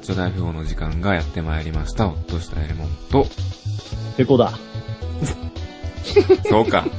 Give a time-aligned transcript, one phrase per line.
[0.00, 2.08] マッチョ大富豪の時間がやってまいりました。
[2.08, 3.26] ほっとしたエレモンと、
[4.16, 4.52] ペコだ。
[6.48, 6.86] そうか。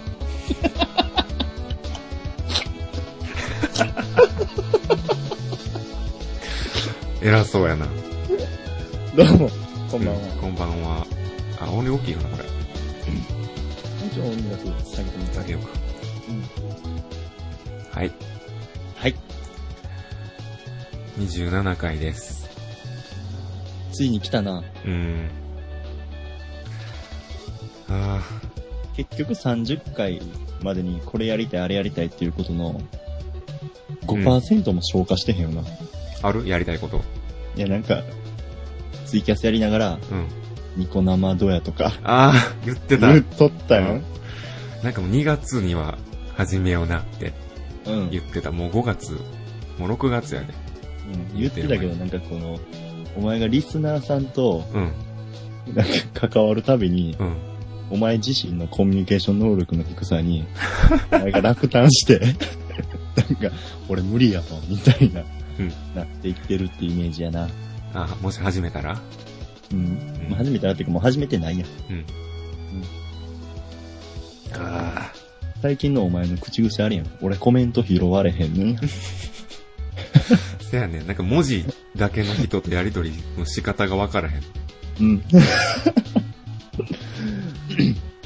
[7.21, 7.85] 偉そうやな。
[9.15, 9.49] どうも、
[9.91, 10.21] こんばんは。
[10.41, 11.05] こんばんは。
[11.59, 12.45] あ、音量大きいかな、これ。
[14.07, 15.69] 一応音楽下げてみた下げようか。
[16.29, 16.43] うん
[17.91, 18.11] はい。
[18.95, 19.15] はい。
[21.19, 22.40] 27回です。
[24.01, 24.63] ついに来たな。
[24.83, 25.29] うーん。
[27.87, 28.19] あ
[28.97, 30.19] 結局30回
[30.63, 32.81] までにこれやりたい、あれやりたいっていうことの
[34.07, 35.61] 5%も消化してへんよな。
[35.61, 35.65] ー、
[36.23, 36.47] ある？
[36.47, 36.99] やりたいこと？
[37.55, 38.01] いや、なんか、
[39.05, 40.27] ツイキャスやりながら、うん。
[40.77, 43.13] ニコ生ドヤとか、ああ、言ってた。
[43.13, 44.01] 言っとったよ。
[44.81, 45.99] なんかもう2月には
[46.35, 47.33] 始めようなって
[47.85, 47.93] うん。
[47.93, 48.51] うん言ってた。
[48.51, 49.11] もう5月、
[49.77, 50.55] もう6月やで。
[51.35, 52.57] 言ってたけど、なんかこの、
[53.15, 57.35] お前がリスナーさんと、うん、なんか関わるたびに、うん。
[57.91, 60.45] お前自身のコミュニケーション能力の低さに、
[61.11, 62.19] お前が落胆して、
[63.17, 63.51] なんか、
[63.89, 65.21] 俺無理やわ、みたいな、
[65.59, 67.49] うんなっていってるってイメージやな。
[67.93, 68.97] あ、もし始めたら？
[69.73, 69.99] うん。
[70.29, 71.67] まあ、初めてらっていうか、もう始めてないやん。
[71.89, 72.05] うん。
[74.53, 75.11] あ
[75.61, 77.07] 最近のお前の口癖あれやん。
[77.21, 78.77] 俺コメント拾われへんねん。
[78.77, 78.79] あ。
[80.71, 81.07] せやねん。
[81.07, 84.41] なんか文字だけの人とやりとりの仕方がわからへん。
[84.99, 85.23] うん。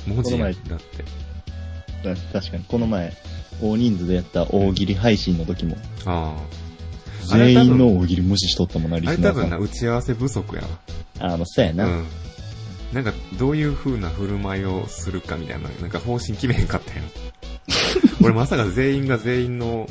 [0.07, 1.05] 文字この前だって。
[2.31, 3.13] 確かに、この前、
[3.61, 6.35] 大人数でやった大喜利配信の時も、あ
[7.31, 8.99] あれ多分全員の大喜利無視しとったもんな、あ。
[8.99, 9.59] リあれ多分な、スナーさん。
[9.61, 10.67] 打ち合わせ不足やわ。
[11.19, 11.85] あの、そうやな。
[11.85, 12.05] うん。
[12.93, 17.01] なんか、どういう風な振る舞いをするかみたいな、なんか方針決めへんかったよ。
[18.21, 19.89] 俺まさか全員が全員のこ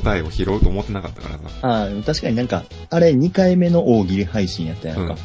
[0.00, 1.44] 答えを拾うと思ってなかったからさ。
[1.62, 5.02] ああ、確かになんか、あれ2回目の大喜利配信やったやんか。
[5.02, 5.18] うん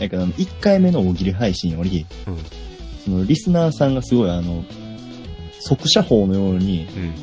[0.00, 2.38] やけど、1回目の大喜利配信より、うん。
[3.04, 4.64] そのリスナーさんがすごいあの、
[5.60, 7.14] 速射砲のように、うん。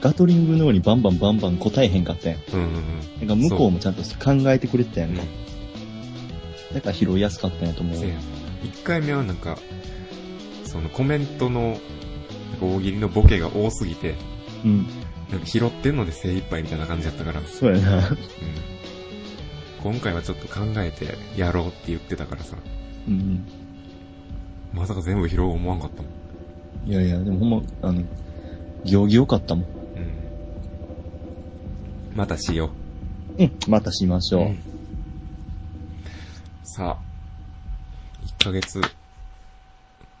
[0.00, 2.40] ガトリングのようにバンバンバンバン答えへんかったやん。
[2.52, 2.66] うんうん
[3.20, 3.28] うん。
[3.28, 5.22] なんか向こうもちゃんと考えてくれてたやんか。
[5.22, 5.46] うん
[6.74, 7.96] だから拾いやすかったんやと思う。
[7.96, 8.14] せや
[8.62, 9.56] 一回目はなんか、
[10.64, 11.78] そのコメントの
[12.60, 14.14] 大喜利のボケが多すぎて、
[14.62, 14.86] うん。
[15.30, 17.46] なんか拾ってんので精一杯みたいな感じだったから、うん。
[17.46, 18.16] そうやな。
[19.82, 22.56] 今回はちょっと考えてやろうって言ってたからさ、
[23.08, 23.44] うん。
[24.72, 26.90] まさか全部拾おう思わんかったもん。
[26.90, 28.02] いやいや、でもほんま、あの、
[28.84, 29.64] 行儀良かったもん。
[29.96, 30.14] うん。
[32.14, 32.70] またしよ
[33.38, 33.52] うん。
[33.68, 34.38] またしましう。
[34.38, 34.56] ょう。
[36.64, 36.96] さあ、
[38.40, 38.80] 1ヶ月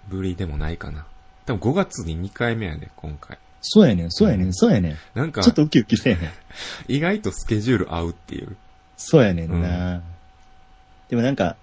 [0.08, 1.06] ぶりでもないかな。
[1.44, 3.38] 多分5月に2回目やで、今回。
[3.68, 4.96] そうやねん、そうやねん、そうやねん。
[5.14, 6.18] なんかちょ、っとウキウキせえへん。
[6.86, 8.56] 意外とスケジュール合うっていう。
[8.96, 10.02] そうやねんな、
[11.08, 11.56] でもなんか、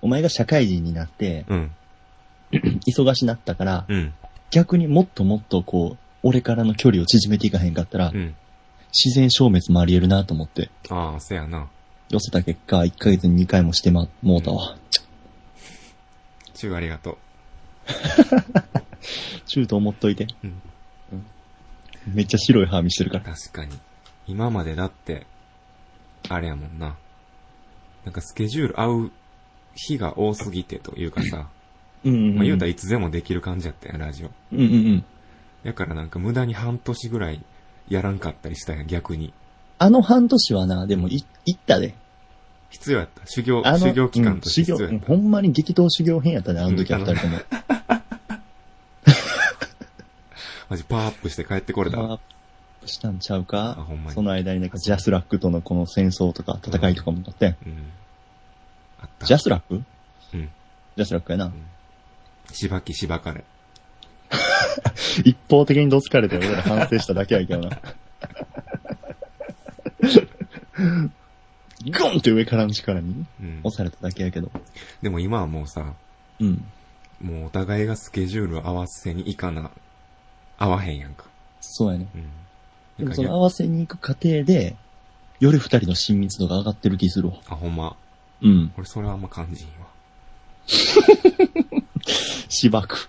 [0.00, 1.70] お前が社会人になって、うん。
[2.86, 4.12] 忙しなったから、うん。
[4.50, 8.34] 逆にもっともっとこう、俺からの距離を縮めていかへんかったら、うん。
[8.92, 11.68] 自然消滅もあり得るなと思って、ああ、せやな。
[12.10, 14.76] 寄せた結果、1ヶ月に2回もしてま、もうたわ。
[16.52, 17.18] チューありがと
[19.46, 20.26] チューと思っといて。
[20.42, 20.71] うんうん
[22.12, 23.22] めっちゃ白い歯見してるかう。
[23.26, 23.34] ら。
[23.34, 23.78] 確かに。
[24.26, 25.26] 今までだって、
[26.28, 26.96] あれやもんな。
[28.04, 29.12] なんかスケジュール合う
[29.74, 31.48] 日が多すぎてというかさ、
[32.04, 32.34] うんうん、うん。
[32.36, 34.30] まあ言うたらいつでもできる感じやったやん、ラジオ。
[34.52, 35.04] うんうんうん。
[35.64, 37.44] だからなんか無駄に半年ぐらい
[37.88, 39.32] やらんかったりしたやん、逆に。
[39.78, 41.94] あの半年はな、でもい、行ったで。
[42.70, 43.26] 必要やった。
[43.26, 44.94] 修行、修行期間として必要やった。
[44.94, 47.38] うんほんまに激闘修行編やったね、あの時はうん二人とも。
[50.72, 52.02] マジパワーアップして帰ってこれたわ。
[52.04, 52.22] パワーアッ
[52.80, 54.14] プしたんちゃうあ、かほんまに。
[54.14, 57.56] その間になんかジャスラックとのこの戦争とか戦いとかもあってん。
[57.66, 57.90] うん。
[59.02, 59.26] あった。
[59.26, 59.82] ジャスラック？
[60.32, 60.48] うん。
[60.96, 61.52] ジャスラックやな。
[62.50, 63.44] しばきしばかれ。
[65.26, 67.78] 一方的にどつかれて俺ら反省しただけやけどな。
[71.98, 73.60] ゴンって上からの力にうん。
[73.64, 74.50] 押されただけやけど。
[75.02, 75.92] でも今はもうさ、
[76.40, 76.64] うん。
[77.20, 79.70] もうお互いがスケジュールを合わせに行かな、
[80.62, 81.24] 合わへんやんか。
[81.60, 82.06] そうやね。
[82.14, 83.04] うん。
[83.04, 84.76] でもその合わせに行く過程で、
[85.40, 87.34] より二人の親密度が上がってる気するわ。
[87.48, 87.96] あ、ほんま。
[88.42, 88.72] うん。
[88.76, 89.88] 俺それはあんま感じんわ。
[92.48, 93.08] しばく。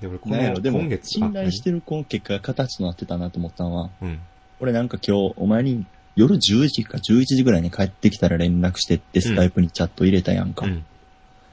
[0.00, 3.90] で、俺この、なんやろ、でも今、月、信頼してるこの結果が形となってたなと思ったのは、あ。
[4.02, 4.20] うん。
[4.60, 10.66] 俺なんか今日、お前に夜10時か11時ぐらいに帰ってきたら連絡してってスカイプにチャット入れたやんか。
[10.66, 10.84] うん。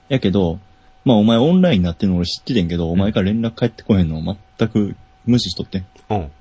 [0.09, 0.59] やけど、
[1.05, 5.85] まあお前オンラインになってるの俺知っててんけど、お前から連絡返ってこへんのを全く無視しとってん。
[6.09, 6.31] うん。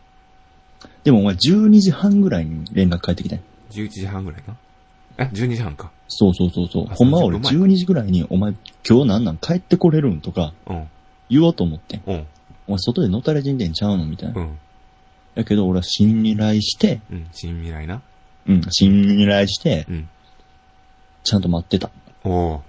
[1.04, 3.42] でもお前12時半ぐらいに連絡返ってきたよ。
[3.70, 4.56] 11時半ぐらいな。
[5.18, 5.90] え、12時半か。
[6.08, 6.86] そうそうそうそう。
[6.90, 8.54] あほんまは俺30分前12時ぐらいに、お前
[8.88, 10.88] 今日なんなん帰ってこれるんとかうん。
[11.30, 12.02] 言おうと思ってん。
[12.06, 12.26] うん。
[12.66, 14.40] お前外でのたれ死んでんちゃうのみたいな。
[14.40, 14.58] うん。
[15.34, 17.28] やけど俺は信頼して、うん。
[17.32, 18.02] 新未来な。
[18.46, 20.08] うん、信頼して、うん。
[21.22, 21.90] ちゃんと待ってた。
[22.24, 22.60] おー。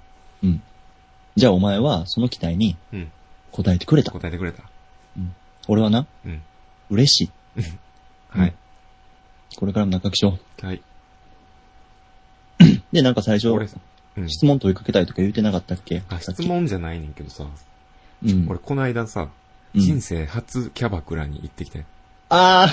[1.39, 3.11] じゃあお前はその期待にうん。
[3.51, 4.11] 答えてくれた。
[4.11, 4.63] 答えてくれた。
[5.67, 6.41] 俺はな、うん。
[6.89, 7.61] 嬉しい。
[8.29, 8.53] はい。
[9.55, 10.75] これからも仲良くしよはい。
[10.75, 10.81] う。
[12.91, 13.67] で、なんか最初、俺、
[14.17, 14.29] うん。
[14.29, 16.03] 質問問いかけたいとか言ってなかったっけ？
[16.09, 17.45] あ、質問じゃないねんけどさ。
[18.23, 18.45] うん。
[18.49, 21.85] 俺、この間さ、うん人生初キャバクラに行ってきて。
[22.29, 22.69] ああ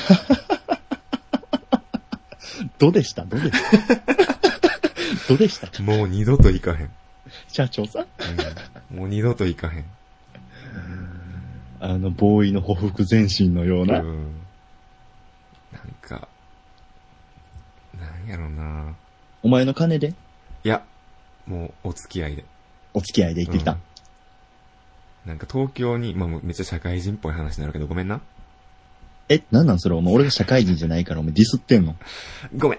[2.78, 3.24] どうでした？
[3.26, 3.94] どうでした？
[5.28, 5.82] どうでした？
[5.82, 6.90] もう二度と行かへん。
[7.56, 8.06] 社長さん
[8.92, 8.98] うん。
[8.98, 9.84] もう二度と行かへん。
[11.80, 14.00] あの、ボーイのほふ前進のような。
[14.00, 14.32] うん。
[15.72, 16.28] なんか、
[17.98, 18.94] なんやろな
[19.42, 20.14] お前の金で？
[20.64, 20.84] いや、
[21.46, 22.44] もうお付き合いで。
[22.92, 23.72] お付き合いで行ってきた。
[23.72, 23.78] うん
[25.26, 28.20] なんか東京に、まあめっちゃ社会人っぽい話になるけど、ごめんな。
[29.28, 29.96] え、なんなんそれ？
[29.96, 31.96] お前俺が社会人じゃないからお前ディスってんの？
[32.56, 32.78] ごめん。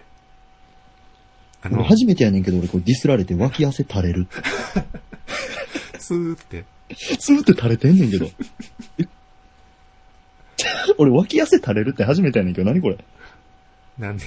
[1.61, 4.27] あの俺、初めてやねんけど俺これディスられて脇汗垂れる。
[5.99, 6.65] スーって、
[6.95, 8.27] スーって垂れてんねんけど。
[8.99, 9.05] え？
[10.97, 12.97] 俺脇汗垂れるって初めてやねんけど何これ？
[13.97, 14.25] なんで、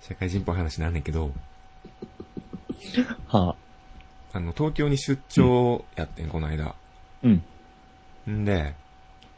[0.00, 1.32] 社会人っぽい話なんねんけど、
[3.28, 3.50] は
[4.32, 4.36] あ。
[4.38, 6.74] あの、東京に出張やってん、この間。
[7.22, 7.42] うん。
[8.28, 8.74] んで、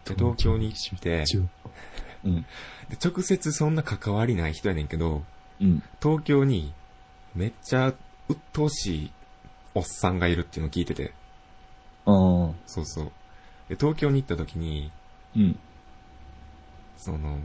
[0.04, 1.24] で東京に来て、
[2.24, 2.42] うん。
[2.42, 2.46] で
[3.02, 5.24] 直接そんな関わりない人やねんけど、
[5.64, 5.82] うん。
[6.02, 6.72] 東京に
[7.34, 7.94] めっちゃ
[8.28, 9.12] 鬱陶しい
[9.74, 11.12] おっさんがいるっていうのを聞いてて、
[12.06, 12.50] ああ。
[12.66, 13.12] そうそう。
[13.68, 14.92] で、東京に行った時に、
[15.36, 15.58] うん。
[16.96, 17.38] その、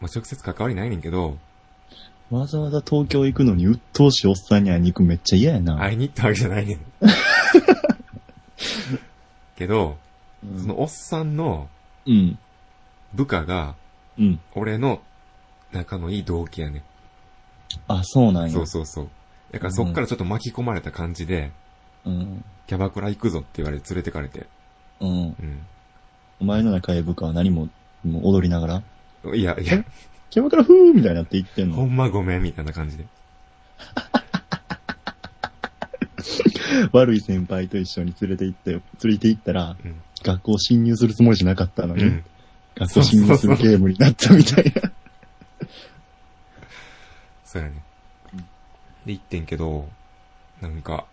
[0.00, 1.38] まあ、直接関わりないねんけど、
[2.30, 5.78] わざわざ東京行くのに鬱陶しいおっさんに会いに行くめっちゃ嫌やな。
[5.78, 6.80] 会いに行ったわけじゃないねん。
[9.56, 9.96] けど、
[10.44, 11.68] うんそのおっさんの
[12.06, 12.38] うん。
[13.14, 13.74] 部下が、
[14.18, 14.40] うん。
[14.54, 15.00] 俺の
[15.72, 16.82] 仲のいい同期やねん。
[17.86, 18.50] あ、そうなんや。
[18.50, 19.08] そうそうそう。
[19.52, 21.52] だからそっからちょっと巻き込まれた感じで、
[22.04, 22.44] うん。
[22.66, 24.46] キャバクラ行くぞって言われて連れてかれて。
[25.00, 25.08] うん。
[25.08, 25.36] うん。
[26.40, 27.68] お前の中へ部下は何も、
[28.04, 28.82] もう踊りなが
[29.24, 29.84] ら、いや、いや、
[30.30, 31.76] キャバクラフーみたいになって言ってんの？
[31.76, 33.06] ほんまごめんみたいな感じで。
[36.92, 40.00] 悪い先輩と一緒に連れて行って、連れて行ったら、うん。
[40.22, 42.24] 学校侵入するつもりじゃなかったのに、うん。
[42.76, 44.92] 学校侵入するゲームになったみたいな。
[47.50, 47.82] そうやね。
[49.06, 49.88] で、行ってんけど、
[50.60, 51.06] なんか、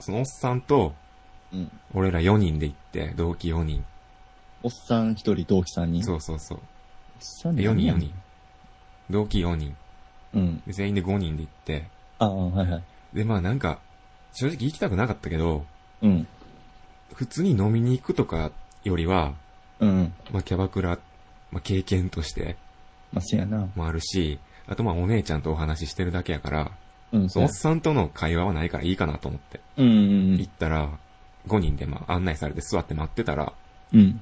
[0.00, 0.94] そのおっさんと、
[1.52, 1.70] うん。
[1.94, 3.84] 俺ら4人で行って、同期4人。
[4.64, 6.02] おっさん一人、同期三人？
[6.02, 6.58] そうそうそう。
[6.58, 6.62] おっ
[7.20, 8.14] さんで4人4で何やねん人。
[9.10, 9.76] 同期4人。
[10.34, 10.62] うん。
[10.66, 11.88] で全員で5人で行って、
[12.18, 12.82] ああ、はいはい。
[13.14, 13.78] で、まあなんか、
[14.32, 15.64] 正直行きたくなかったけど、
[16.02, 16.26] うん。
[17.14, 18.50] 普通に飲みに行くとか
[18.82, 19.34] よりは、
[19.78, 20.12] うん。
[20.32, 20.98] まあキャバクラ、
[21.52, 22.56] まあ経験として
[23.12, 23.68] まあ、せやな。
[23.76, 26.70] もあるし、あとまあお姉ちゃんとお話ししてるだけやから、
[27.12, 29.60] うん、そのおっさんとの会話はないからいいかなと思って。
[29.76, 30.90] うんうん行ったら、
[31.46, 33.52] 5人でまあ案内されて座って待ってたら、
[33.92, 34.20] うん。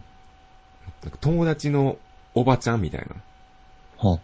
[1.20, 1.96] 友達の
[2.34, 3.16] おばちゃんみたいな。
[4.10, 4.20] はあ。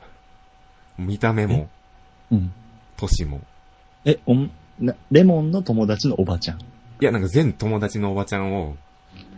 [0.98, 1.68] 見た目も、
[2.30, 2.52] うん。
[2.96, 3.40] 年も。
[4.04, 6.60] え、おん、な、レモンの友達のおばちゃん？
[6.60, 6.64] い
[7.00, 8.76] や、なんか全友達のおばちゃんを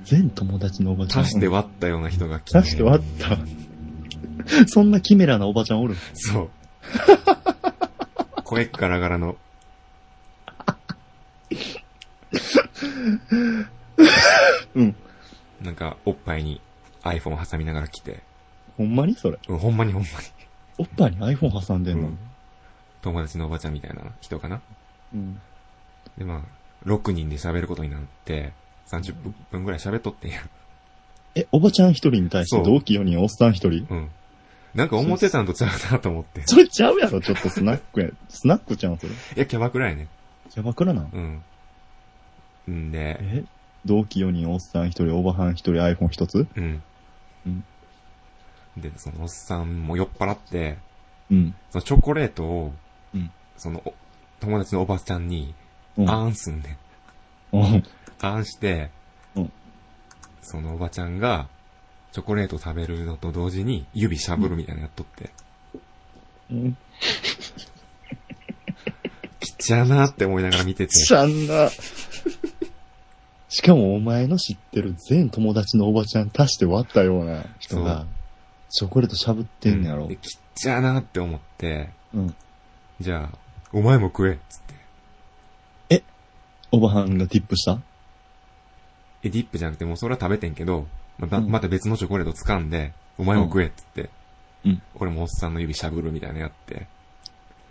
[0.05, 1.23] 全友達のおばちゃん？
[1.23, 2.59] 足してうん割ったような人が来て。
[2.59, 3.39] 足して割った。
[4.67, 5.95] そんなキメラなおばちゃんおる？
[6.15, 6.51] そう。
[8.45, 9.37] 声ガラガラの。
[14.75, 14.95] うん。
[15.63, 16.61] なんか、おっぱいに
[17.03, 18.23] iPhone 挟みながら来て。
[18.77, 19.39] ほんまにそれ？
[19.49, 20.09] うん、ほんまにほんま
[20.79, 22.01] おっぱいに iPhone 挟んでに。
[22.01, 22.09] んの？
[22.09, 22.19] うん。
[23.03, 24.61] 友達のおばちゃんみたいな人かな？
[25.15, 25.41] うん。
[26.17, 26.41] で、まあ、
[26.89, 28.53] 6人で喋ることになって、
[28.89, 29.15] 30
[29.51, 30.41] 分ぐらい喋っとってんや。
[31.35, 33.87] え、おばちゃん一人に対してそう同期4人、おっさん一人？
[33.89, 34.11] うん。
[34.75, 36.41] なんか思ってたんとちゃうなと思って。
[36.41, 38.09] いそれちゃうやろ、ちょっとスナックや。
[38.29, 39.13] スナックちゃうん、それ。
[39.37, 40.09] や、キャバクラやね。
[40.51, 41.43] キャバクラなん？
[42.69, 42.75] うん。
[42.89, 43.45] んで、え？
[43.85, 46.47] 同期4人、おっさん一人、おばはん一人、iPhone 一つ？
[46.57, 46.83] うん。
[47.47, 47.65] うん。
[48.79, 50.79] で、そのおっさんも酔っ払って、
[51.31, 51.55] うん。
[51.71, 52.73] そのチョコレートを、
[53.15, 53.95] うんそのお
[54.41, 55.55] 友達のおばちゃんに、
[55.97, 56.11] うん。
[56.11, 56.79] あーんすんね
[57.53, 57.57] ん。
[57.57, 57.85] うん。
[58.21, 58.91] あーんして、
[59.37, 59.53] うん
[60.41, 61.49] そのおばちゃんが、
[62.13, 65.31] チョコレート食べるのと同時に指しゃぶるみたいなのやっとって、
[66.51, 66.77] うん。
[69.41, 71.71] きっちゃなって思いながら見てて、しゃんな。
[73.49, 78.07] しかもお前の知ってる全友達のおばちゃん足して割ったような人が、
[78.71, 80.17] チョコレートしゃぶってんねやろで、。
[80.17, 82.35] ちっちゃーなって思って、うん。
[83.01, 83.39] じゃあ、
[83.73, 86.03] お前も食えっつって。
[86.75, 87.83] おばはんがティップした？
[89.23, 90.87] え、ディップじゃなくてもうそれは食べてんけど、
[91.19, 94.11] また、うんまた別のチョコレート掴んで、お前も食えっつって。
[94.65, 94.83] うん。
[94.95, 96.87] 俺もおっさんの指しゃぶるみたいなのやって。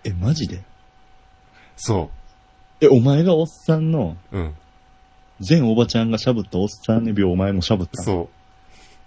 [0.03, 0.61] え、マジで？
[1.75, 2.09] そ
[2.79, 4.37] え、お前がおっさんの、う。
[4.37, 4.55] うん。
[5.39, 8.29] 全おばちゃんがしゃぶったおっさんの指をお前もしゃぶったそ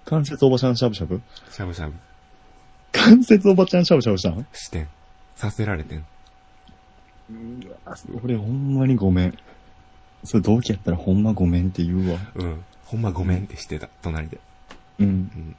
[0.05, 1.17] 関節おばちゃんしゃぶしゃぶ？
[1.17, 1.53] う。
[1.53, 1.95] しゃぶしゃぶ
[2.91, 4.88] 関節おばちゃんしゃぶしゃぶしたんしてん。
[5.37, 6.05] させられてん。
[8.23, 9.38] 俺ほんまにごめん。
[10.25, 12.19] それ同期やったらほんまごめんって言うわ。
[12.35, 12.64] うん。
[12.95, 14.39] ほんまごめんってしてた、隣で。
[15.01, 15.07] うん。
[15.07, 15.57] うん。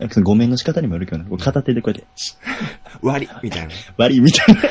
[0.00, 1.24] やっぱそのごめんの仕方にもよるけどね。
[1.28, 2.06] こう片手でこうやって、
[3.00, 3.72] 割りみたいな。
[3.96, 4.62] 悪いみたいな。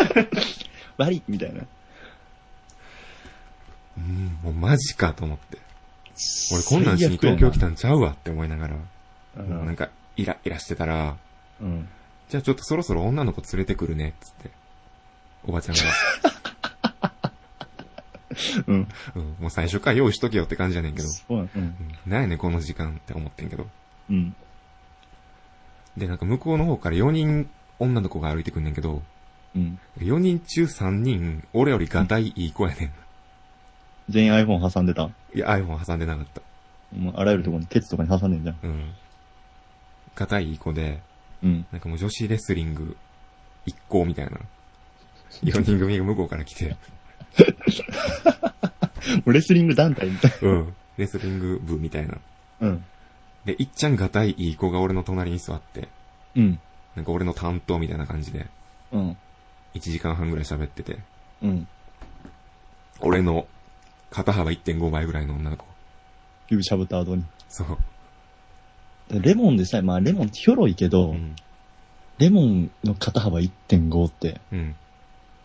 [1.06, 1.63] 悪いみたいな。
[3.98, 5.58] うん、もうマジかと思って。
[6.51, 8.75] 俺こんなんしに東京来たんちゃうわって思いながら、
[9.38, 9.75] うなんん。
[9.78, 11.16] かイライラしてたら、
[11.62, 11.88] うん。
[12.30, 14.51] じゃあちょっとそろそろ女の子連れてくるね、つって。
[15.46, 15.82] おばちゃんが。
[18.67, 18.88] うん。
[19.15, 21.07] うん、もう最初から用意しとけよって感じやねんけど。
[21.07, 21.61] そうやうん。
[21.61, 23.67] うん、なんやねんこの時間って思ってんけど。
[24.09, 24.35] うん。
[25.97, 29.01] で、なんか向こうの方から4人女の子が歩いてくんねんけど、
[29.55, 29.79] うん。
[30.00, 32.93] 4人中3人、俺よりガタイいい子やねん。
[34.09, 35.09] 全員 iPhone 挟んでた。
[35.33, 36.41] いや、iPhone 挟んでなかった。
[36.95, 38.57] もうあらゆるところに、ケツとかに挟んでんじゃん。
[38.63, 38.93] うん。
[40.15, 41.01] ガタイいい子で、
[41.43, 41.65] うん。
[41.71, 42.97] なんかもう女子レスリング
[43.65, 44.38] 一行みたいな。
[45.43, 46.75] 4人組が向こうから来て、
[49.25, 50.75] レスリング団体みたいうん。
[50.97, 52.17] レスリング部みたいな。
[52.59, 52.67] な。
[52.67, 52.85] うん。
[53.45, 55.88] で、いっちゃんガタイいい子が俺の隣に座って、
[56.35, 56.59] うん。
[56.95, 58.47] なんか俺の担当みたいな感じで、
[58.91, 59.17] うん。
[59.73, 61.00] 1時間半ぐらい喋ってて、
[61.41, 61.67] うん。
[63.00, 63.47] 俺の
[64.11, 65.65] 肩幅1.5倍ぐらいの女の子。
[66.50, 67.23] 指しゃぶった後に。
[67.50, 67.77] そう。
[69.09, 71.35] レモンでさえ、まあレモンってひょろいけど、うん。
[72.17, 74.75] レモンの肩幅1.5って、うん。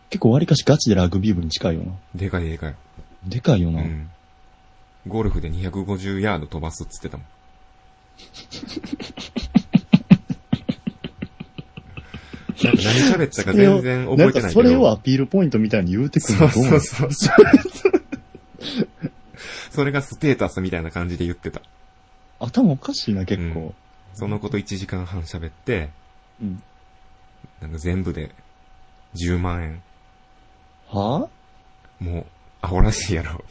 [0.09, 1.91] 結構割かしガチでラグビー部に近いよな。
[2.15, 2.75] でかいでかい。
[3.25, 3.81] でかいよな。
[3.81, 4.09] うん。
[5.07, 7.25] ゴルフで250ヤード飛ばすっつってたもん。
[12.63, 14.41] なんか何喋ったか全然覚えてないけど。
[14.41, 17.35] かそれをアピールポイントみたいに言うてくるそうのどうそうそう。
[19.71, 21.61] それがステータスみたいな感じで言ってた。
[22.39, 23.75] 頭おかしいな、結構。
[24.15, 25.89] そのこと1時間半喋って、
[26.41, 26.63] うん。
[27.61, 28.31] なんか全部で
[29.15, 29.83] 10万円。
[30.87, 32.25] はぁもう、
[32.61, 33.43] アホらしいやろ。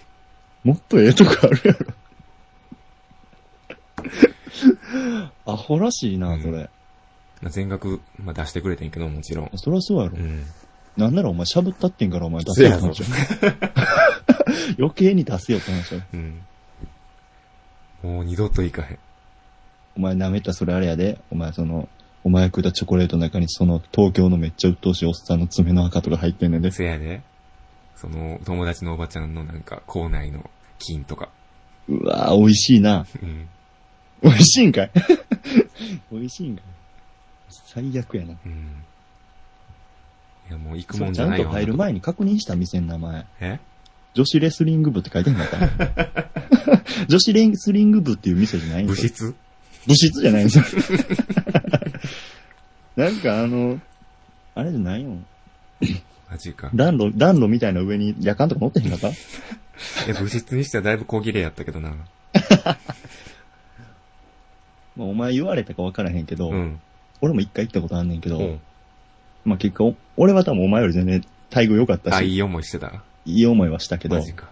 [0.65, 1.87] もっとええとこあるやろ。
[5.47, 6.71] アホらしいな、うんそれ。
[7.43, 9.51] まあ全額、まあ、出してくれてんけど、もちろん。
[9.55, 10.21] そりゃそうやろう。
[10.21, 10.45] ん。
[10.97, 13.07] なんならお前しゃぶったってんからお前出せよって話や
[14.79, 16.41] 余計に出せよって話やうん。
[18.03, 18.99] もう二度と行かへん。
[19.97, 21.21] お前舐めたそれあれやで。
[21.31, 21.89] お前その、
[22.27, 26.73] お前食ったチョコレートの中にその東京のめっちゃ鬱陶しいおっさんの爪の赤とか入ってんねんで。
[26.73, 27.23] せやで。
[27.95, 31.29] その、友達のおばちゃんのなんか、校内の金とか。
[31.89, 33.07] うわぁ、美味しいな。
[33.23, 33.49] うん。
[34.25, 34.91] 美味しいんかい？
[36.11, 36.65] 美味しいんかい？
[37.49, 38.35] 最悪やな。
[38.45, 38.53] うん。
[40.51, 41.45] いや、もう行くそもじゃないよ。
[41.47, 43.27] うんちゃんと入る前に確認した店の名前。
[43.39, 43.61] え？
[44.15, 46.27] 女子レスリング部って書いてんかった
[47.07, 49.37] 女子レスリング部っていう店じゃないんです室？
[49.87, 50.65] 部室じゃないんですよ。
[52.97, 53.79] なんかあの、
[54.55, 55.11] あれじゃないよ。
[56.31, 56.71] マジか。
[56.75, 59.11] 暖炉、暖炉みたいな上に夜間とか乗ってへんかった？
[60.09, 61.95] え、部室にしてはだいぶ小切れやったけどな。
[64.97, 66.81] まあお前言われたか分からへんけど、うん。
[67.21, 68.61] 俺も一回行ったことあんねんけど、うん。
[69.45, 71.23] まあ結果、お俺は多分お前より全然
[71.55, 73.03] 待遇良かったあ、し、いい思いしてた？
[73.27, 74.49] いい思いはしたけどマ、ジか。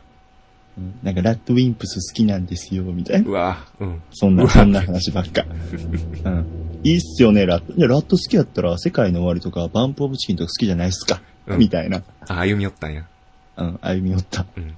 [0.77, 3.29] うんなんかラッドウィンプス好きなんですよ、みたいな。
[3.29, 4.03] うわうん。
[4.13, 5.45] そんな、そんな話ばっか。
[6.25, 6.47] うん。
[6.83, 7.73] いいっすよね、ラット。
[7.75, 12.03] いや、ラット好きやったら、世界の終わりとか、バンプオブチキンとか好きじゃないっすか、うんみたいな。
[12.27, 13.07] あ、歩み寄ったんや。
[13.57, 14.47] うん、歩み寄った。
[14.57, 14.75] うん。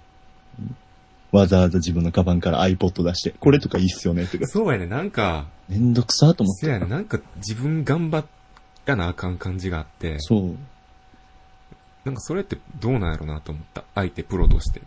[1.33, 4.47] わざわざ自分のカバンから iPod 出して、これとかいいっすよね、とか。
[4.47, 6.67] そうやね、なんか、めんどくさと思って。
[6.67, 8.25] せやね、なんか自分頑張
[8.85, 10.57] らなあかん感じがあって、そう。
[12.05, 13.85] なんかそれってどうなんやろなと思った。
[13.95, 14.83] 相手プロとして。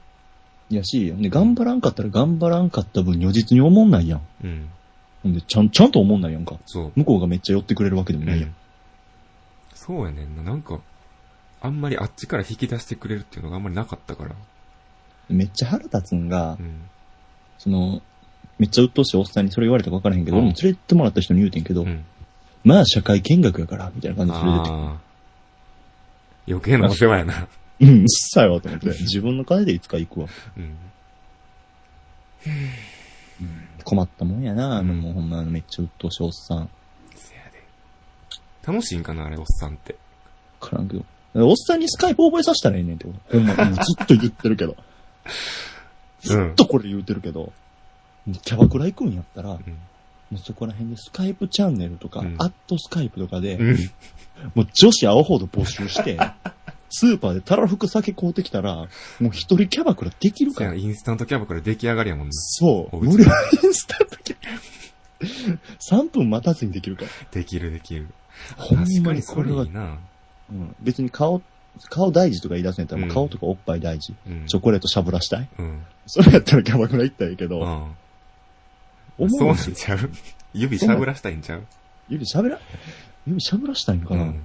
[0.69, 4.21] いやし、で、頑張らんかったら頑張らんかった分、如実に思んないやん。
[4.43, 4.69] うん。
[5.23, 6.57] ほんで、ちゃん、ちゃんと思んないやんか。
[6.65, 6.91] そう。
[6.95, 8.49] 向こうがめっちゃ寄ってくれるわけでもないやん。
[8.49, 8.55] うん
[9.89, 10.43] そうやねんな。
[10.43, 10.81] なんか、
[11.61, 14.35] あんまりあっちから引き出してくれるっていうのがあんまりなかったから。
[15.29, 16.81] めっちゃ腹立つんが、うん。
[17.57, 18.01] その、
[18.59, 22.05] めっちゃ鬱陶しいおっさんにそれ言われたか分からへんけど、うん俺も連れてってもらった人に言うてんけど、うん。
[22.63, 24.79] まあ社会見学やから、みたいな感じで連れてって。
[26.49, 27.47] 余計なお世話やな。
[27.81, 28.87] うん、うっさいわと思って。
[28.87, 30.27] 自分の金でいつか行くわ。
[30.57, 30.77] うん。
[33.83, 36.69] 困ったもんやな、あの、うんもうほんまめっちゃ鬱陶しいおっさん。
[37.15, 37.63] せやで。
[38.65, 39.95] 楽しいんかな、あれ、おっさんって。
[40.61, 41.03] わからんけど。
[41.35, 43.07] おっさんにスカイプ覚えさせたらええねんって。
[43.31, 44.75] ほんま、もうずっと言ってるけど。
[46.21, 47.53] ずっとこれ言ってるけど、
[48.43, 49.69] キャバクラ行くんやったら、もう
[50.33, 50.37] ん。
[50.37, 53.77] うそこら辺でスカイプチャンネルとか、うんアットスカイプとかで、うん。
[54.53, 56.17] もう女子青ほど募集して、
[56.89, 58.87] スーパーでたらふく酒買うてきたら、も
[59.21, 60.73] う一人キャバクラできるから。
[60.73, 62.33] インスタントキャバクラ出来上がりやもんな。
[62.33, 62.97] そう。
[62.97, 63.25] 無料
[63.63, 64.37] インスタントキャ
[65.91, 67.09] 3分待たずにできるから。
[67.31, 68.07] できるできる。
[68.57, 69.67] ほんまにこれはい。
[69.67, 69.71] う
[70.53, 71.41] ん、別に顔、
[71.89, 74.15] 顔大事とか言い出すんやったら、もううん顔とかおっぱい大事。
[74.27, 74.45] うん。
[74.47, 75.83] チョコレートしゃぶらしたいうん。
[76.07, 77.95] それやったらキャバクラ行ったらいいけど、うん。
[79.17, 80.09] 思そううなんちゃう？
[80.53, 81.63] 指しゃぶらしたいんちゃう？
[82.07, 82.59] 指しゃべら、
[83.27, 84.43] 指しゃぶらしたいんかな、うん。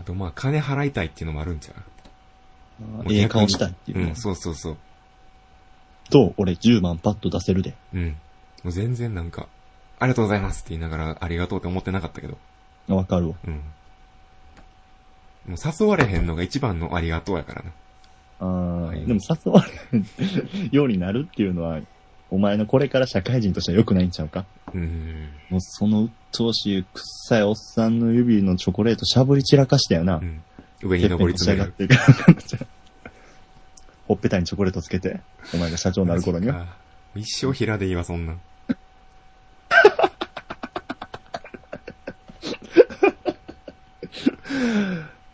[0.00, 4.10] あと、まあ、金払いたいっていうのもあるんちゃあーええ顔したいっていうう。
[4.10, 4.76] ん、そうそうそう。
[6.10, 7.74] と、俺10万パッと出せるで。
[7.94, 8.08] うん。
[8.62, 9.48] もう全然なんか、
[9.98, 12.36] ありがとうございますって言いながら、ありがとうって思ってなかったけど。
[12.88, 13.34] あわかるわ。
[13.46, 13.52] うん。
[15.46, 17.70] もう誘われへんのが一番のありがとうやからな。
[18.40, 20.04] あーはいでも誘われる
[20.72, 21.80] ようになるっていうのは、
[22.30, 24.44] お前のこれから社会人としては良くないんちゃうか？
[24.74, 25.28] うん。
[25.50, 30.16] もうその鬱陶しい臭いおっさんの指のチョコレートしゃぶり散らかしたよな。
[30.16, 30.42] うん。
[30.82, 31.72] 上に登り詰める。
[31.72, 32.66] てっぺんに仕上がってるから
[34.08, 35.20] ほっぺたにチョコレートつけて、
[35.54, 36.54] お前が社長になる頃には。
[36.54, 36.76] マジか。
[37.14, 38.40] 一生平でいいわ、そんなん。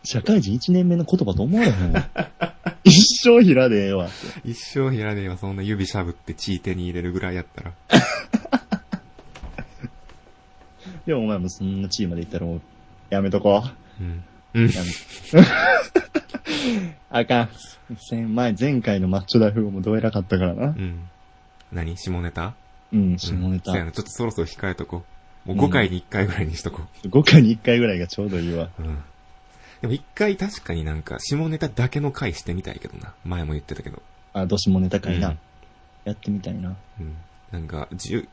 [0.02, 2.08] 社会人1年目の言葉と思われへんわ。
[2.84, 4.08] 一生平でええわ。
[4.44, 7.72] 一生平でいいわ、そんな指しゃぶって血手に入れるぐらいやったら。
[11.06, 12.60] でもお前もそんな地位まで行ったらもう、
[13.10, 13.62] やめとこ
[14.00, 14.02] う。
[14.02, 14.24] うん。
[14.54, 14.70] うん。
[17.10, 17.48] あかん。
[17.98, 20.70] 先前、前回のマッチョ大富豪もどえらかったからなう。
[20.70, 21.08] ん。
[21.72, 21.96] 何？
[21.96, 22.54] 下ネタ？
[22.92, 23.72] うん、下ネタ。
[23.72, 25.04] そうやな、ちょっとそろそろ控えとこ
[25.46, 25.54] う。
[25.54, 28.68] もう5回に1回ぐらいにしとこ5回に1回ぐらいがちょうどいいわ。
[28.78, 28.82] う。
[28.82, 28.98] うん。
[29.80, 33.14] でも1回確かになんか下ネタだけの回してみたいけどな。
[33.24, 34.02] 前も言ってたけど。
[34.32, 35.28] あ、どしもネタかいな。
[35.28, 35.38] うん
[36.04, 36.74] やってみたいな。
[36.98, 37.16] うん。
[37.52, 38.26] なんか、10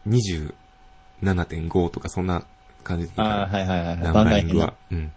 [1.22, 2.44] 27.5とかそんな
[2.84, 3.58] 感じでああ、な。
[3.58, 4.74] はいはいはい番外編なバリングは。
[4.92, 5.12] うん。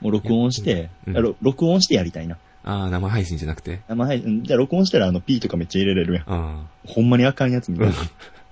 [0.00, 2.36] もう録音して、うん録音してやりたいな。
[2.64, 3.80] ああ、生配信じゃなくて？
[3.88, 6.24] 生配信、じゃあ録音したらあの P とかめっちゃ入れれるやん。
[6.28, 7.90] あほんまにあかんやつみたいあ。
[7.90, 7.96] な。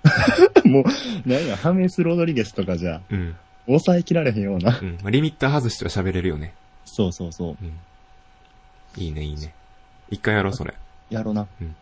[0.70, 3.36] もう、なんや、ハメス・ロドリゲスとかじゃ、うん。
[3.78, 4.78] 抑えきられへんような。
[4.80, 4.98] うん。
[5.02, 6.54] まあ、リミッター外しては喋れるよね。
[6.84, 7.56] そうそうそう。
[7.62, 7.78] うん。
[8.96, 9.54] いいね、いいね。
[10.08, 10.74] 一回やろう、それ。
[11.10, 11.46] やろうな。
[11.60, 11.76] うん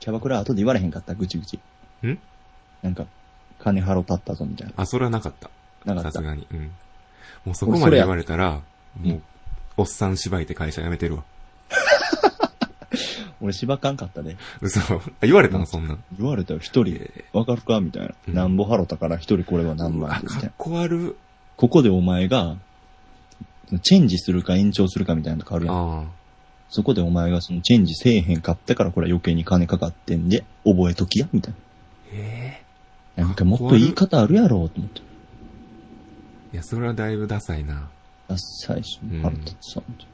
[0.00, 1.60] キャバクラ後で言われへんかった、ぐちぐち。
[2.04, 2.18] ん？
[2.82, 3.06] なんか、
[3.60, 4.72] 金払ったったぞみたいな。
[4.76, 5.48] あ、それはなかった。
[5.84, 6.10] なかった。
[6.10, 6.44] さすがに。
[6.50, 6.72] うん。
[7.44, 8.62] もうそこまで言われたら、
[9.00, 9.22] もう、
[9.76, 11.24] おっさん芝居って会社辞めてるわ。
[13.42, 14.36] 俺芝かんかったで。
[14.60, 14.80] 嘘。
[14.94, 16.04] あ言われたの、そんなん。
[16.18, 16.94] 言われたよ、一人。
[16.94, 17.80] えわかるか？
[17.80, 18.14] みたいな。
[18.28, 20.52] うんなんぼ払ったから一人これは何万みたいなかっ。
[20.56, 21.16] こ悪。
[21.56, 22.56] ここでお前が、
[23.82, 26.00] チェンジするか延長するかみたいなの変わるやん。
[26.04, 26.10] あ
[26.70, 31.56] そこでお前がそのチェンジせえへんかったからこれは余計に金かかってんで、覚えときや、みたいあ。
[32.14, 32.62] え
[33.16, 33.24] な。
[33.24, 35.02] なんかもっと言い方あるやろ、と思って。
[36.52, 37.90] えいや、それはだいぶダサいな。
[38.28, 40.11] あ、最初に腹立つさ、みたいな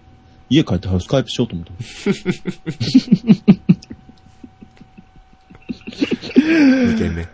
[0.51, 1.73] 家帰ってスカイプしようと思った。
[6.41, 7.23] 2件目。
[7.23, 7.31] 今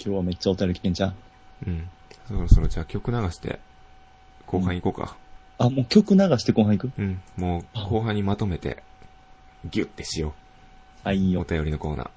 [0.00, 1.14] 日はめっちゃお便り来てんじゃん。
[1.66, 1.88] うん。
[2.28, 3.58] そろそろじゃあ曲流して、
[4.46, 5.16] 後半行こうか。
[5.58, 6.92] あ、もう曲流して後半行く？
[6.98, 7.20] うん。
[7.36, 8.82] もう、後半にまとめて、
[9.64, 10.34] ギュッてしよ
[11.02, 11.46] あ、いいおよ。
[11.48, 12.10] 便りのコーナー。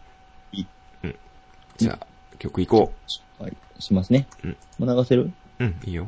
[0.53, 0.67] いい。
[1.03, 1.15] うん。
[1.77, 2.07] じゃあ、
[2.38, 2.93] 曲行こ
[3.39, 4.27] はい、しますね。
[4.43, 5.31] うんもう流せる？
[5.60, 5.63] う。
[5.63, 6.07] うん、いいよ。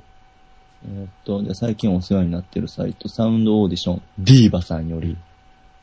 [0.86, 5.17] えーっと、じゃあ最近お世話になってるサイト、サウンドオーディション、ディーバさんより、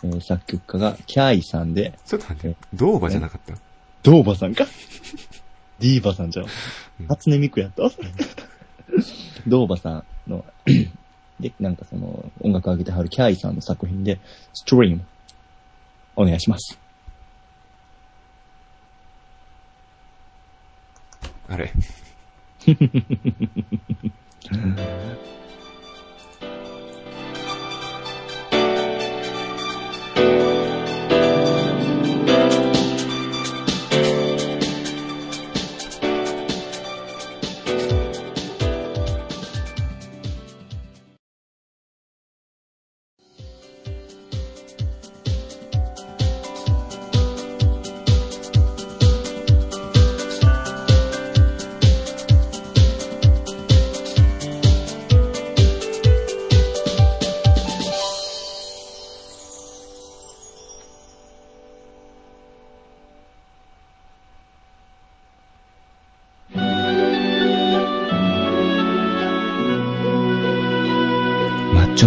[0.04, 3.54] えー作曲家がキャイさんで、ちょっと待って、ドーバじゃなかった？
[4.02, 4.66] ドーバさんか？
[5.78, 6.46] ディーバさんじゃん
[7.00, 7.06] うん。
[7.06, 7.82] 初音ミクやった？
[9.46, 10.44] ドーバさんの、
[11.38, 14.20] で、なんかその、音楽上げてはるキャイさんの作品で、
[14.52, 15.04] ストリーム、
[16.16, 16.78] お願いします。
[21.48, 21.72] あれ。
[24.52, 25.39] 「嗯。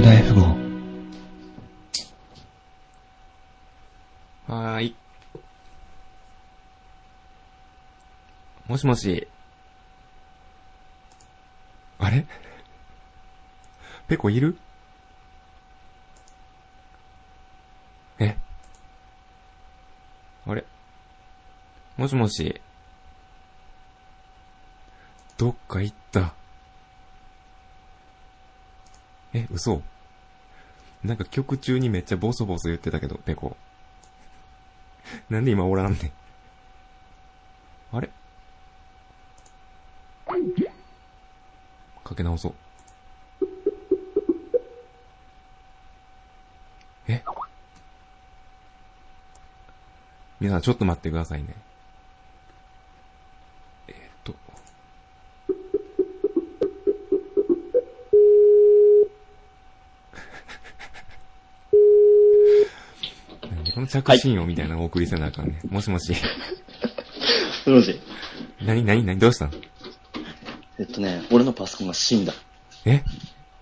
[0.04, 0.48] 大富豪。
[4.54, 4.96] はーい。
[8.68, 9.30] もしもし。
[12.00, 12.26] あれ？
[14.10, 14.58] ペコいる？
[18.20, 18.36] え？
[20.46, 20.66] あれ？
[21.96, 22.62] もしもし。
[25.38, 26.34] どっか行った。
[29.34, 29.82] え、嘘
[31.04, 33.58] なんか曲中にめっちゃボソボソ言ってたけど、ペコ。
[35.30, 36.12] なんで今おらんねん。
[37.96, 38.10] あれ？
[42.04, 42.54] かけ直そう。
[47.08, 47.24] え？
[50.40, 51.56] 皆さんちょっと待ってくださいね。
[53.88, 54.36] えーっと。
[63.50, 65.60] 何この着信音みたいなのをお送りせなあかんね。
[65.70, 66.14] もしもし。
[67.66, 68.00] もし。
[68.62, 69.54] 何何何どうしたの？
[70.80, 72.34] えっとね、俺のパソコンが死んだ。
[72.86, 73.04] え？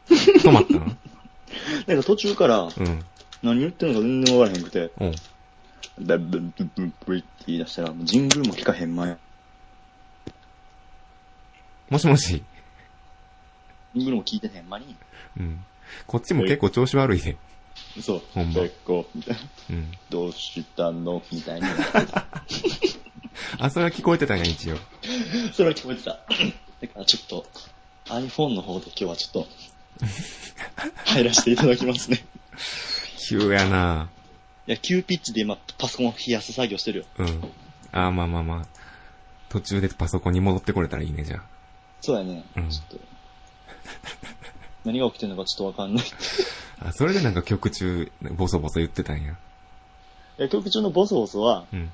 [0.10, 0.86] 止まったの？
[1.88, 3.06] なんか途中からうん。
[3.42, 5.14] 何言ってんのか全然わからへんくて、おう
[5.98, 6.40] ブブブ
[6.76, 9.18] ブブって言い出したら、もうジングルも聞かへん前。
[11.90, 12.44] もしもし。
[13.96, 14.96] ジングルも聞いてへん間に、
[15.40, 15.66] うん。
[16.06, 17.36] こっちも結構調子悪いで。
[18.00, 19.42] そう、ほんま結構、みたいな。
[19.72, 19.92] うん。
[20.10, 21.22] どうしたの？
[21.32, 21.68] みたいな。
[23.60, 24.78] あ、それは聞こえてたんや、一応。
[25.54, 26.12] それは聞こえてた。
[26.12, 27.46] だからちょっと、
[28.06, 29.48] iPhone の方で今日はちょっと、
[31.06, 32.26] 入らせていただきますね。
[33.28, 34.10] 急やな
[34.68, 37.06] いや、急ピッチで今、パソコンを冷やす作業してるよ。
[37.18, 37.52] うん。
[37.92, 38.66] あーまあまあまあ。
[39.50, 41.44] 途中でパソコンに戻ってこれたらいいね、じゃあ。
[42.02, 42.44] そうやね。
[42.56, 43.00] うんちょっと、
[44.86, 46.06] 何が起きてるのかちょっとわかんない。
[46.84, 49.34] あ、それでなんか曲中、ボソボソ言ってたんや。
[50.40, 51.92] いや、曲中のボソボソは、うん。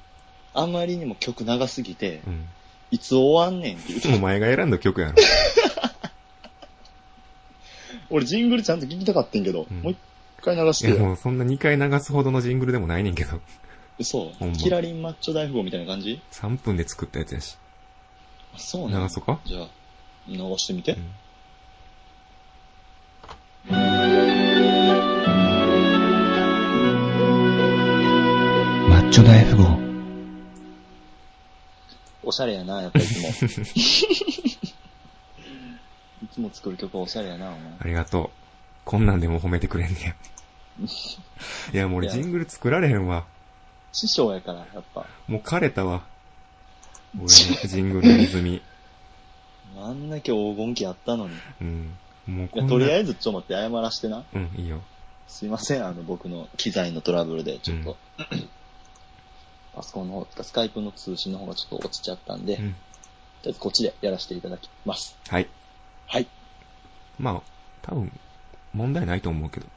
[0.53, 2.45] あまりにも曲長すぎて、うん。
[2.91, 5.15] いつ終わんねんって言っていつもお前が選んだ曲やろ。
[8.09, 9.97] 俺ジングルちゃんと聞きたかったんけど、うんもう一
[10.41, 11.05] 回流しいや、てよ。
[11.05, 13.41] もうそんな2回流すほどのジングルでもないねんけど。
[13.99, 17.57] 嘘ほんまキラリンマッチョ大富豪みたいな感じ？3分で作ったやつやし。
[18.55, 19.39] あそうなの流そうか？
[19.45, 19.67] じゃあ、
[20.27, 20.93] 流してみて。
[20.93, 21.11] うん。
[29.17, 29.79] マッチョ大富豪。
[32.23, 33.29] おしゃれやな、やっぱいつも。
[36.23, 37.59] いつも作る曲はおしゃれやな、お前。
[37.79, 38.29] ありがとう。
[38.85, 40.15] こんなんでも褒めてくれんねや。
[41.73, 43.25] いや、もう俺ジングル作られへんわ。
[43.91, 45.07] 師匠やから、やっぱ。
[45.27, 46.05] もう枯れたわ。
[47.15, 48.61] 俺のジングルの泉。
[49.79, 51.33] あんだけ黄金期あったのに。
[51.33, 51.97] いうん。
[52.27, 52.67] もう。
[52.67, 54.23] とりあえずちょっと待って、謝らしてな。
[54.35, 54.83] うん、いいよ。
[55.27, 57.97] すいません、あの、僕の機材のトラブルで、ちょっと、
[59.77, 62.73] パソコンの方、スカイプの通信の方がちょっと落ちちゃったんで、とりうん。
[62.73, 65.15] あえずこっちでやらせていただきます。
[65.27, 65.47] はい。
[66.07, 66.27] はい。
[67.19, 67.41] まあ、
[67.83, 68.11] 多分、
[68.73, 69.67] 問題ないと思うけど。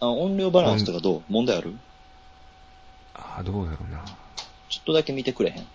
[0.00, 1.22] あ音量バランスとかどう？
[1.30, 1.74] 問題ある？
[3.14, 4.04] ああ、どうだろうな。
[4.68, 5.58] ちょっとだけ見てくれへん？
[5.58, 5.66] うん。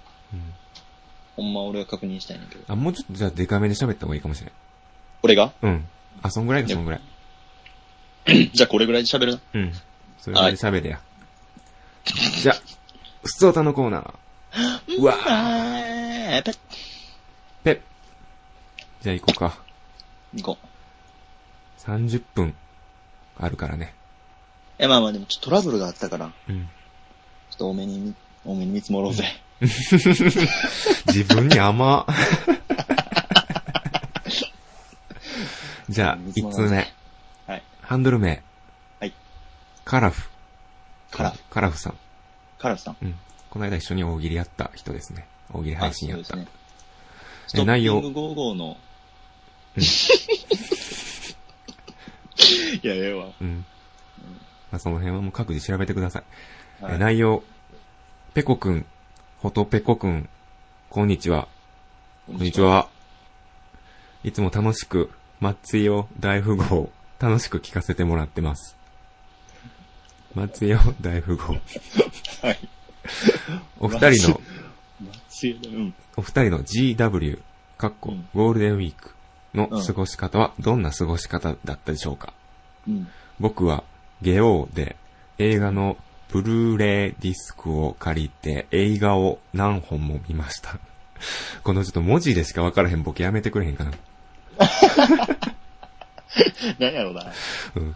[1.35, 2.65] ほんま俺が確認したいねんだけど。
[2.67, 4.51] あ、もうちょっとじゃあデカめで喋った方がいいかもしれん。
[5.23, 5.53] 俺が？
[5.63, 5.87] うん。
[6.21, 7.01] あ、そんぐらいか、そんぐらい。
[8.53, 9.41] じゃあこれぐらいで喋るな。
[9.55, 9.73] うん。
[10.19, 11.01] それぐらいで喋れや。
[12.41, 12.55] じゃあ、
[13.27, 14.99] ふつおたのコーナー。
[14.99, 16.51] うわあー、やっぱ、
[17.63, 17.81] ペッ。
[19.01, 19.59] じゃあ行こうか。
[20.33, 20.67] 行こう。
[21.81, 22.55] 30分
[23.37, 23.93] あるからね。
[24.79, 26.69] え、まあまあでもちょっとトラブルがあったから、うん。
[27.49, 29.25] ちょっと多めに見、多めに見積もろうぜ。
[29.59, 32.05] 自分に甘。
[35.89, 36.73] じゃあ、見積も1ろうぜ通
[37.47, 37.53] 目。
[37.53, 37.63] はい。
[37.81, 38.41] ハンドル名。
[39.01, 39.13] はい。
[39.83, 40.29] カラフ。
[41.11, 41.43] カラフ。
[41.49, 41.97] カラフさん。
[42.57, 42.97] カラフさん。
[43.01, 43.15] うん。
[43.49, 45.27] この間一緒に大喜利やった人ですね。
[45.53, 46.35] 大喜利配信やった。
[46.35, 46.47] ね。
[47.47, 48.77] ストッ内容ピング55の、
[49.75, 49.83] うん
[52.83, 53.27] いや、ええわ。
[53.41, 53.65] うん。
[54.71, 56.19] まあ、その辺はもう各自調べてくださ
[56.81, 56.83] い。
[56.83, 57.43] はいえ内容。
[58.33, 58.85] ペコくん、
[59.39, 60.29] ホトペコくん、
[60.89, 61.47] こんにちは。
[62.27, 62.61] ここんにち。
[62.61, 62.87] は。
[64.23, 68.76] いつも楽しく、松井を大富豪、楽しく聞かせてもらってます。
[70.37, 71.53] 松井を大富豪。
[71.53, 71.59] は
[72.51, 72.59] い。
[73.79, 74.41] お二人の、
[75.27, 75.93] 松井だうん。
[76.15, 77.39] お二人の GW、
[77.79, 79.15] かっこうんゴールデンウィーク
[79.55, 82.33] の過ごし方はどんな過ごし方だったでしょうか？
[82.87, 83.07] うん。
[83.39, 83.83] 僕は
[84.21, 84.95] ゲオで
[85.39, 85.97] 映画の
[86.29, 90.77] ブルーレイディスクを借りて映画を何本も見ました。
[91.63, 93.91] このちょっと文字でしか分からへんボケやめてくれへんかな？
[96.77, 97.25] 何やろうな。
[97.75, 97.95] うん。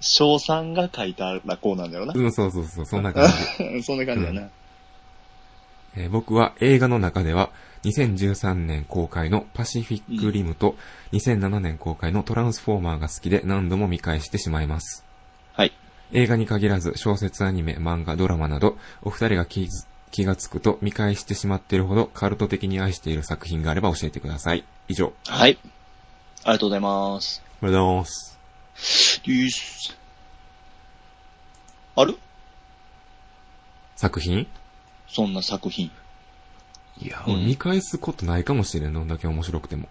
[0.00, 2.14] 翔さんが書いたらこうなんだよな。
[2.14, 3.82] うん、そうそうそう、そんな感じ。
[3.82, 4.42] そんな感じだな。
[4.42, 7.50] えー僕は映画の中では、
[7.84, 10.76] 2013年公開のパシフィックリムと、
[11.12, 15.04] 2007年公開のトランスフォーマーが好きで何度も見返してしまいます。
[15.54, 15.72] はい。
[16.12, 24.64] 映画に限らず小説、アニメ、漫画、ドラマなど、お二人が気づ気がつくと見返してしまっているほどカルト的に愛している作品があれば教えてください。
[24.88, 25.12] 以上。
[25.26, 25.58] はい。
[26.44, 27.42] ありがとうございます。
[27.62, 28.37] ありがとうございます。
[31.96, 32.16] ある？
[33.96, 34.46] 作品？
[35.08, 35.90] そんな作品。
[37.00, 38.92] いや、うん俺見返すことないかもしれん。
[38.92, 39.88] どんだけ面白くても。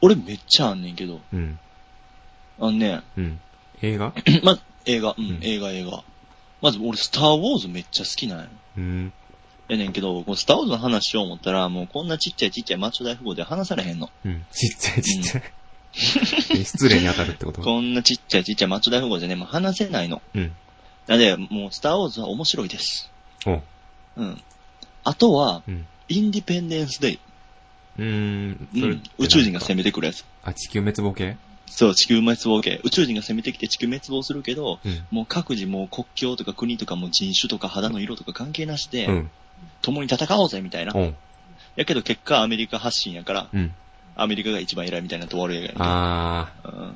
[0.00, 1.20] 俺めっちゃあんねんけど。
[1.32, 1.58] うん。
[2.58, 3.40] あのね、うん。
[3.82, 4.12] 映画？
[4.42, 6.02] ま、映画、うん、うん映画映画。
[6.60, 8.48] まず俺スターウォーズめっちゃ好きなんや。
[8.78, 9.12] うん。
[9.68, 14.10] やねんけど、こうスターウォーズの話しよう思ったら、もうこんなちっちゃいちっちゃいマッチョ大富豪で話されへんの。
[14.24, 14.44] うん。
[14.50, 15.42] ちっちゃいちっちゃい。
[15.94, 17.62] え 失礼に当たるってこと？
[17.62, 20.22] こんなちっちゃいちっちゃいマッチョ大富豪でね、もう話せないの。
[20.34, 20.52] うん。
[21.06, 23.10] なんで、もうスターウォーズは面白いです。
[23.46, 23.62] お
[24.16, 24.42] うん。
[25.04, 25.86] あとは、うん。
[26.08, 27.18] インディペンデンスデイ。
[27.98, 28.68] うーん。
[28.74, 29.02] うん。
[29.18, 30.24] 宇宙人が攻めてくるやつ。
[30.42, 31.36] あ、地球滅亡系？
[31.66, 32.80] そう、地球滅亡系。
[32.84, 35.06] 宇宙人が攻めてきて地球滅亡するけど、うん。
[35.10, 39.30] もう各自もう国境とか国とかもう人種とか肌の色とか関係なしで、うん。
[39.82, 40.94] 共に戦おうぜみたいな。
[41.76, 43.74] やけど結果アメリカ発信やから、うん。
[44.20, 46.72] アメリカが一番偉いみたいなと終わる映画やねんけどあうん。
[46.90, 46.94] ー。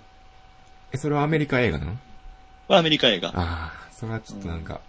[0.92, 1.92] え、それはアメリカ映画なの？
[1.92, 1.98] こ
[2.74, 3.32] れアメリカ映画。
[3.35, 3.92] あー。
[3.94, 4.80] それはちょっとなんか、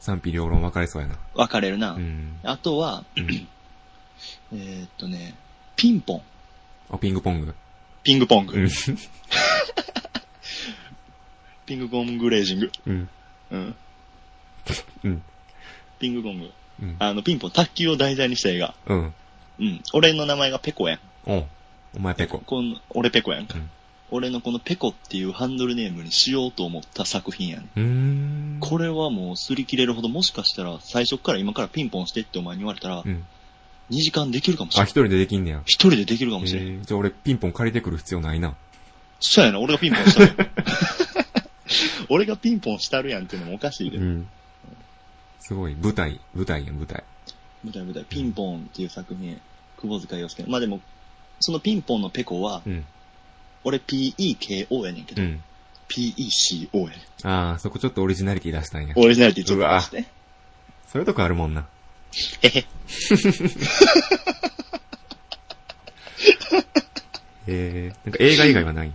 [0.00, 1.16] 賛否両論分かれそうやな。
[1.34, 1.92] 分かれるな。
[1.92, 2.38] うん。
[2.42, 3.48] あとは、うん
[4.52, 5.34] えーっとね、
[5.76, 6.22] ピンポン。
[6.90, 7.54] あ、ピングポング。
[8.02, 8.58] ピングポング。
[8.58, 8.68] うん。
[11.66, 12.70] ピングポングレージング。
[12.86, 13.08] うん。
[13.50, 13.74] うん。
[15.04, 15.22] うん。
[15.98, 16.50] ピングポング。
[16.82, 16.96] うん。
[16.98, 18.74] あの、ピンポン、卓球を題材にした映画。
[18.86, 19.14] うん。
[19.60, 19.82] うん。
[19.92, 21.00] 俺の名前がペコやん。
[21.26, 21.46] おう。
[21.96, 22.38] お前ペコ。
[22.38, 23.58] この俺ペコやんか。
[23.58, 23.70] うん
[24.10, 28.58] 俺のこのペコっていうハンドルネームにしようと思った作品やねん。
[28.60, 33.24] これはもう擦り切れるほど、もしかしたら最初から今からピンポンしてってお前に言われたら、うん。
[33.90, 34.86] 2時間できるかもしあ、れん。
[34.86, 35.62] 一人でできんねや。
[35.64, 36.64] 一人でできるかえもしれん。
[36.82, 38.54] ー、じゃあ俺ピンポン借りてくる必要ないな。
[39.18, 40.50] そうやな、俺がピンポンしたる。
[42.08, 43.98] 俺がピンポンしたるやんっていうのもおかしいで。
[43.98, 44.28] うん。
[45.40, 47.02] すごい、舞台、舞台やん、舞台。
[47.64, 49.40] 舞台舞台、ピンポンっていう作品、
[49.80, 50.44] 久保塚洋介。
[50.46, 50.80] まあでも、
[51.40, 52.84] そのピンポンのペコは、うん。
[53.64, 55.42] 俺 PEKO やねんけど、うん。
[55.88, 57.26] PECO やねん。
[57.26, 58.94] あー、そこちょっとオリジナリティ出したんや。
[58.96, 60.04] オリジナリティちょっと出して。
[60.88, 61.66] そういうとこあるもんな。
[62.42, 62.64] へへ。
[67.48, 68.92] えー、なんか映画以外はない？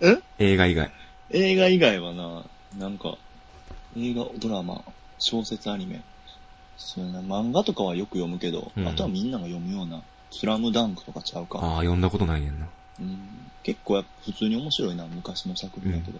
[0.00, 0.18] え？
[0.38, 0.90] 映画以外。
[1.30, 2.44] 映画以外はな、
[2.78, 3.16] なんか、
[3.96, 4.82] 映画、ドラマ、
[5.18, 6.02] 小説、アニメ。
[6.78, 11.58] そうやな、漫画とかはよく読むけど、うんあとはみんなが読むような、スラムダンクとかちゃうか。
[11.60, 12.66] あー、読んだことないねんな。
[13.00, 16.18] うん、結構やっぱ普通に面白いな、昔の作品だけど。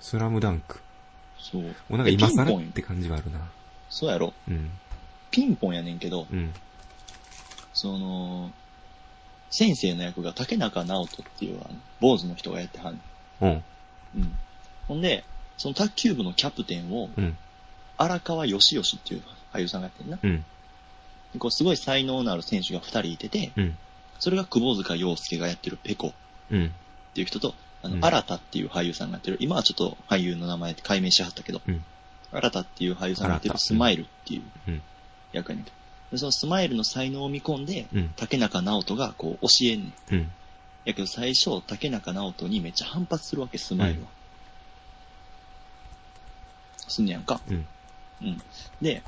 [0.00, 0.80] スラムダンク。
[1.38, 1.62] そう。
[1.62, 2.46] もうなんか今ピンポン？
[2.46, 3.40] 更って感じはあるな。
[3.88, 4.32] そうやろ。
[4.48, 4.70] うん。
[5.30, 6.52] ピンポンやねんけど、うん。
[7.72, 8.50] その、
[9.50, 13.00] 先生の役が竹中直人っていう、あの、坊主の人がやってはんね
[13.42, 13.48] うん。
[13.50, 13.64] ん。
[14.16, 14.32] うん。
[14.88, 15.24] ほんで、
[15.56, 17.36] その卓球部のキャプテンを、うん。
[17.96, 19.22] 荒川義義っていう
[19.52, 20.18] 俳優さんがやってんな。
[20.22, 20.44] うん。
[21.32, 23.78] でこうすごい才能のある選手が二人いてて、うん。
[24.18, 26.12] それが久保塚洋介がやってるペコっ
[26.50, 26.72] うん。
[27.14, 31.84] ていう人と、あの、うん新田っていう俳優さんがやってる、今はちょっと俳優の名前で解明しはったけど、うん
[32.32, 34.82] 新田っていう俳優さんがやってるスマイルっていううん
[35.32, 35.64] 役やね
[36.12, 38.12] んそのスマイルの才能を見込んで、うん。
[38.16, 39.92] 竹中直人がこう教えんねん。
[40.14, 40.30] うん。
[40.84, 44.08] やけど最初、竹中直人にめっちゃ反発するわけ、スマイルは。
[46.88, 47.40] すんねやんか。
[47.48, 47.66] うん。
[48.22, 48.42] うん。
[48.82, 49.02] で、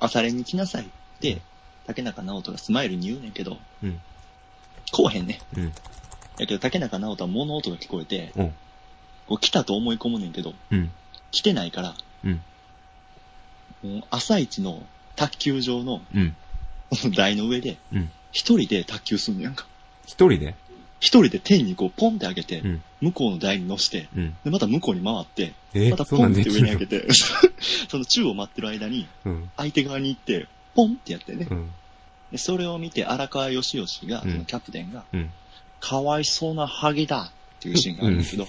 [0.00, 0.86] 朝練に来なさいっ
[1.20, 1.40] て、
[1.86, 4.00] 竹中直人がスマイルに言うねんけど、うん。
[4.92, 5.60] こうへんねん。
[5.60, 5.72] うん。
[6.38, 8.52] やけど竹中直人は物音が聞こえて、おう。
[9.28, 10.90] こう来たと思い込むねんけど、うん。
[11.30, 12.42] 来てないから、うん。
[13.82, 14.82] もう朝一の
[15.16, 16.36] 卓球場のうん。
[17.16, 18.10] 台の上で、うん。
[18.32, 19.66] 一人で卓球すんねやんか。
[20.06, 20.54] 一人で？
[20.98, 22.82] 一人で天にこうポンって上げて、うん。
[23.00, 24.36] 向こうの台に乗して、うん。
[24.44, 25.90] で、また向こうに回って、え？
[25.90, 27.06] またそんなんでポンって上に上げて、
[27.88, 29.50] その宙を待ってる間に、うん。
[29.56, 31.46] 相手側に行って、ポンってやってね。
[31.50, 31.70] うん。
[32.32, 35.30] でそれを見て荒川義義が、うんそのキャプテンが、うん。
[35.80, 38.48] かわいそうなハゲだっていうシーンがあるんだけど、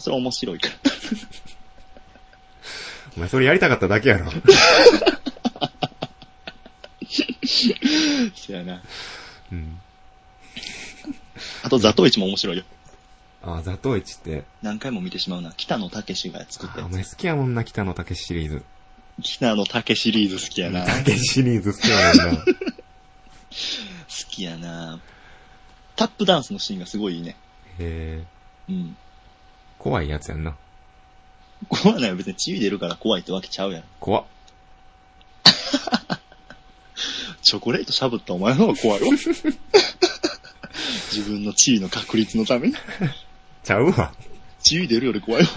[0.00, 0.74] それは面白いから。
[3.16, 4.30] お前それやりたかっただけやろ。
[8.34, 8.82] そやな。
[9.52, 9.80] うん。
[11.62, 12.64] あと、ザトウイチも面白いよ。
[13.42, 15.52] あ、ザトウイチって、何回も見てしまうな。
[15.56, 18.64] 北野武が作ったあ、やお前好きやもんな、北野武シリーズ。
[19.20, 19.22] つ。
[19.22, 20.84] 北野武シリーズ好きやな。
[20.84, 22.44] 好武シリーズ好きやもんな。
[24.36, 25.00] きやな。
[25.96, 27.36] タップダンスのシーンがすごいいいね。
[27.78, 28.22] へ
[28.68, 28.94] うん。
[29.78, 30.54] 怖いやつやんな。
[31.68, 32.16] 怖ないよ。
[32.16, 33.84] 別に血出るから怖いってわけちゃうやん。
[33.98, 34.24] 怖っ。
[37.42, 39.06] チョコレートしゃぶったお前の方が怖いよ。
[41.16, 42.74] 自分の地位の確率のために。
[43.64, 44.12] ちゃうわ。
[44.62, 45.48] 地位出るより怖いよ。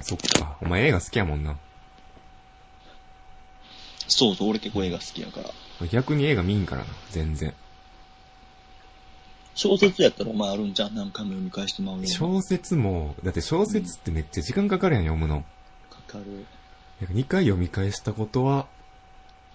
[0.00, 0.56] そっか。
[0.60, 1.56] お前映画好きやもんな。
[4.06, 5.40] そうそう、俺結構映画好きやか
[5.80, 5.86] ら。
[5.88, 6.86] 逆に映画見んからな。
[7.10, 7.52] 全然。
[9.56, 12.08] 小説やったらお前あるんじゃん何回も読み返してまうような。
[12.08, 15.44] 小説も、だって小説ってめっちゃ時間かかるやん、読むの。
[15.90, 16.46] かかる。
[17.00, 18.66] なんか2回読み返したことは、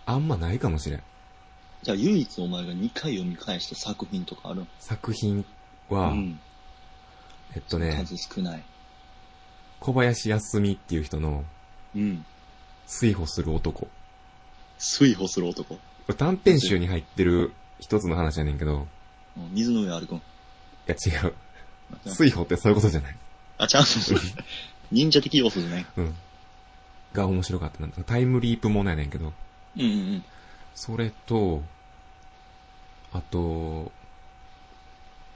[0.06, 1.04] あんまないかもしれん。
[1.82, 5.46] じゃあ唯一お前が2回読み返した作品とかある作品
[5.90, 6.40] は、うん。
[7.56, 8.64] えっとね、数少ない。
[9.80, 11.46] 小林康美っていう人の、
[11.96, 12.26] うん。
[12.86, 13.86] 水歩する男。
[13.86, 13.88] こ
[14.78, 15.78] 水歩する男？
[16.08, 18.88] れ短編集に入ってる一つの話やねんけど、
[19.38, 20.18] うん水の上歩くん。
[20.18, 20.22] い
[20.88, 21.34] や違う。
[22.06, 23.16] 水歩ってそういうことじゃない。
[23.58, 23.84] あ、ちゃう。
[24.92, 25.86] 忍者的要素じゃない。
[25.96, 26.16] うん。
[27.14, 27.88] が面白かったな。
[28.06, 29.32] タイムリープものやねんけど、
[29.78, 30.24] うんうんうん。
[30.80, 31.62] それと、
[33.12, 33.92] あと、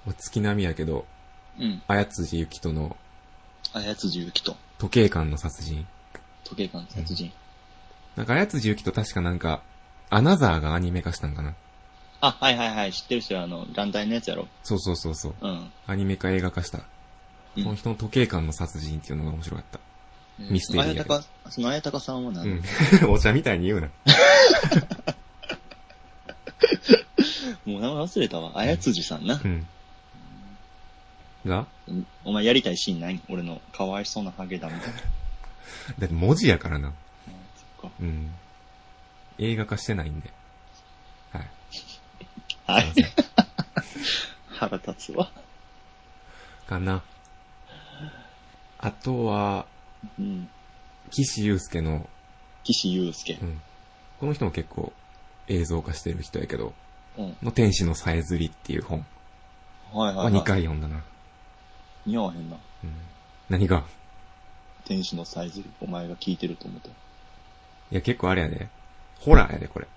[0.05, 1.05] まあ月並みやけど、
[1.59, 1.81] うん。
[1.85, 2.95] 綾辻ゆきとの
[3.73, 5.85] あやつじゆきと、時計館の殺人。
[6.45, 7.33] 時計館殺人。
[8.15, 9.61] なんか綾辻ゆきと確かなんか、
[10.09, 11.55] アナザーがアニメ化したんかな。
[12.21, 14.47] あ、はいはいはい、知ってる人はあの、団体のやつやろ。
[14.63, 15.35] そうそうそうそう。
[15.41, 15.71] うん。
[15.87, 16.77] アニメ化映画化した。
[16.77, 16.81] う
[17.59, 19.79] んその人の時計館の殺人っていうのが面白かった。
[20.39, 22.63] ミステリーやけどあやたか、そのあやたかさんは何、うん。
[23.11, 23.89] お茶みたいに言うな。
[27.65, 28.51] もう名前忘れたわ。
[28.55, 29.47] あやつじさんなう。
[29.47, 29.67] ん。
[31.45, 31.67] が？
[32.25, 33.21] お前やりたいシーンない？
[33.29, 34.99] 俺のかわいそうなハゲだみたいな。
[35.99, 36.89] だって文字やからな。
[36.89, 36.93] うん
[37.81, 37.95] そっか。
[37.99, 38.33] うん。
[39.39, 40.29] 映画化してないんで。
[41.31, 41.49] はい。
[42.65, 43.09] はいすいま。
[43.13, 43.25] せん。
[44.55, 45.31] 腹立つわ。
[46.67, 47.03] かな。
[48.79, 49.65] あとは、
[50.19, 50.49] うん。
[51.11, 52.09] 岸優介の、
[52.63, 53.45] 岸優介う。
[53.45, 53.61] ん。
[54.19, 54.93] この人も結構
[55.47, 56.73] 映像化してる人やけど、うん。
[57.17, 59.05] の天使のさえずりっていう本
[59.93, 60.33] ははいはい、はい。
[60.33, 61.03] 2回読んだな。
[62.05, 62.57] 似合わへんな。
[62.83, 62.93] うん。
[63.49, 63.83] 何が？
[64.85, 66.89] 天使のサイズ、お前が聞いてると思った。
[66.89, 66.91] い
[67.91, 68.67] や、結構あれやで。
[69.19, 69.87] ホラーやで、これ。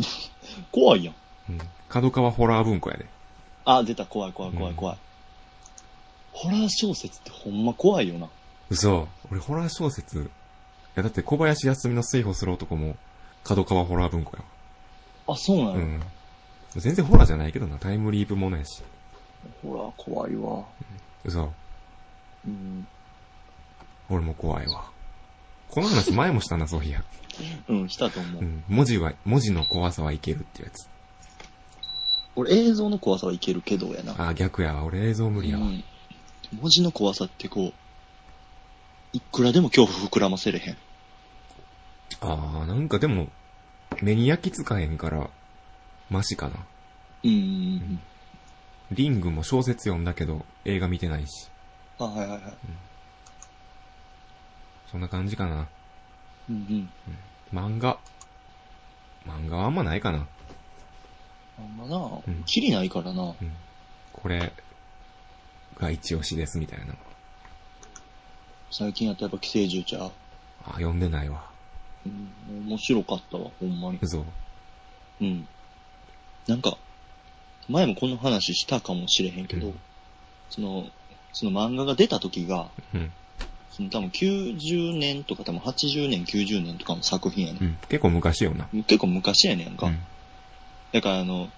[0.72, 1.14] 怖いやん。
[1.50, 1.58] うん。
[1.88, 3.06] 角川ホラー文庫やで。
[3.64, 4.98] あ、出た、怖い怖い怖い怖い。
[6.32, 8.28] ホラー小説ってほんま怖いよな。
[8.70, 9.06] 嘘。
[9.30, 10.28] 俺ホラー小説、い
[10.96, 12.96] やだって小林康美の水歩する男も、
[13.44, 14.42] 角川ホラー文庫や
[15.26, 15.76] あ、そうなわ。
[15.76, 16.02] の、うん。
[16.76, 18.82] 全然ホラーじゃないけどな、タイムリープものやし。
[19.62, 20.64] ホラー怖いわ。
[21.24, 21.52] 嘘。
[22.46, 22.86] うん。
[24.08, 24.90] 俺も怖いわ。
[25.68, 27.04] この話前もしたな、そういや。
[27.68, 28.42] うん、したと思う。
[28.42, 28.64] うん。
[28.68, 30.88] 文字は、文字の怖さはいけるってやつ。
[32.34, 34.28] 俺映像の怖さはいけるけどやな。
[34.28, 34.84] あ、逆やわ。
[34.84, 35.66] 俺映像無理やわ。
[35.66, 35.84] うん
[36.60, 37.72] 文字の怖さってこう、
[39.16, 40.76] いくらでも恐怖膨らませれへん。
[42.20, 43.28] あー、なんかでも、
[44.02, 45.30] 目に焼き付かへんから、
[46.10, 46.56] マシかな。
[47.24, 48.00] うんうんうん。
[48.90, 51.48] リングも小説読んだけど、映画見てないし。
[51.98, 52.40] あ、はいはいはい。
[54.90, 55.68] そんな感じかな。
[56.50, 56.88] うん
[57.52, 57.58] うん。
[57.58, 57.98] 漫画。
[59.24, 60.26] 漫画はあんまないかな。
[61.58, 63.22] あんまな、うんキリないからな。
[63.22, 63.36] うん。
[64.12, 64.52] これ、
[65.78, 66.94] が一押しですみたいな。
[68.72, 70.12] 最近やったらやっぱ寄生獣ちゃう？
[70.64, 71.51] あ、読んでないわ。
[72.06, 73.98] うん、面白かったわ、ほんまに。
[74.02, 74.24] 嘘。
[75.20, 75.46] うん。
[76.46, 76.76] なんか、
[77.68, 79.74] 前もこの話したかもしれへんけど、うん
[80.52, 80.86] その、
[81.32, 83.10] その漫画が出た時が、うん。
[83.70, 87.78] その多分90年とか多分80年、90年とかの作品やね、うん。
[87.88, 88.66] 結構昔よな。
[88.66, 88.82] ん。
[88.84, 89.86] 結構昔やねんか。
[89.86, 89.98] うん。
[90.92, 91.48] だからあの、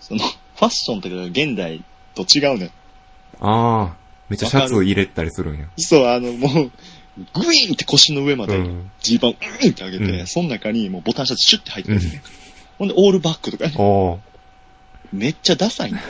[0.00, 0.20] その、
[0.60, 1.82] ファッションとかが現代
[2.14, 2.70] と違うねん。
[3.40, 3.92] あー、
[4.28, 5.66] めっちゃシャツ入れたりするんや。
[5.78, 6.70] そう、あの、もう、
[7.34, 12.22] グイーンって腰の上までうん、ジーパングイーンって上げて、うんその中にもうボタンシャツシュッて入ってるんですね。
[12.78, 14.20] ほんで、オールバックとかね。
[15.12, 16.06] めっちゃダサいんだよ。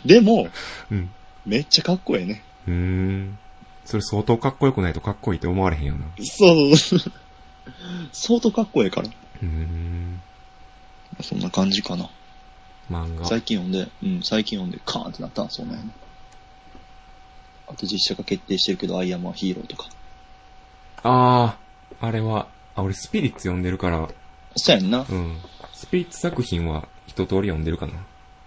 [0.04, 0.48] でも、
[0.90, 1.10] うん。
[1.46, 2.42] めっちゃかっこええね。
[2.66, 3.38] うーん。
[3.84, 6.06] それ相当かっこよくないとかっこいいって思われへんよな。
[6.22, 7.12] そうそうそう。
[8.12, 9.08] 相当かっこええから。
[9.08, 10.20] うーん。
[11.22, 12.10] そんな感じかな。
[12.90, 13.26] 漫画。
[13.26, 15.90] 最近読んで、うん、最近読んでカーンってなったんそうなんやね。
[17.66, 19.88] あと実写化決定してるけど、アイアンマンヒーローとか。
[21.02, 24.08] あー、あれは、あ、俺スピリッツ読んでるから、
[24.56, 25.04] そうやんな。
[25.08, 25.36] うん。
[25.72, 27.92] スピリッツ作品は一通り読んでるかな。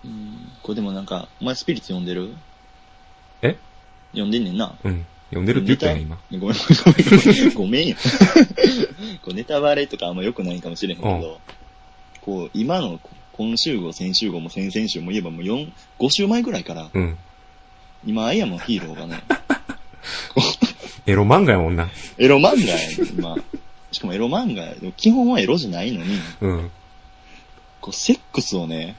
[0.06, 0.52] うん。
[0.64, 2.34] これでもなんか、お前スピリッツ読んでる？
[3.42, 3.58] え？
[4.12, 4.76] 読んでんねんな。
[4.84, 5.06] うん。
[5.30, 6.18] 読んでるって言ったやん、今。
[6.32, 6.62] ごめん、ごめん、ご
[7.44, 7.96] めん、ごめんよ。
[9.22, 11.42] こうネタバレとかあんま良くないかもしれへんけど、
[12.22, 17.18] こう、今の、こ今週号、先週号も先々週も言えばもう4、5週前ぐらいから、うん。
[18.06, 19.24] 今、アイアムのヒーローがね、
[21.06, 21.90] エロ漫画やもんな。
[22.18, 22.78] エロ漫画や
[23.14, 23.38] 今。
[23.92, 24.76] しかもエロ漫画や。
[24.76, 26.72] でも基本はエロじゃないのに、うん。
[27.82, 28.98] こう、セックスをね、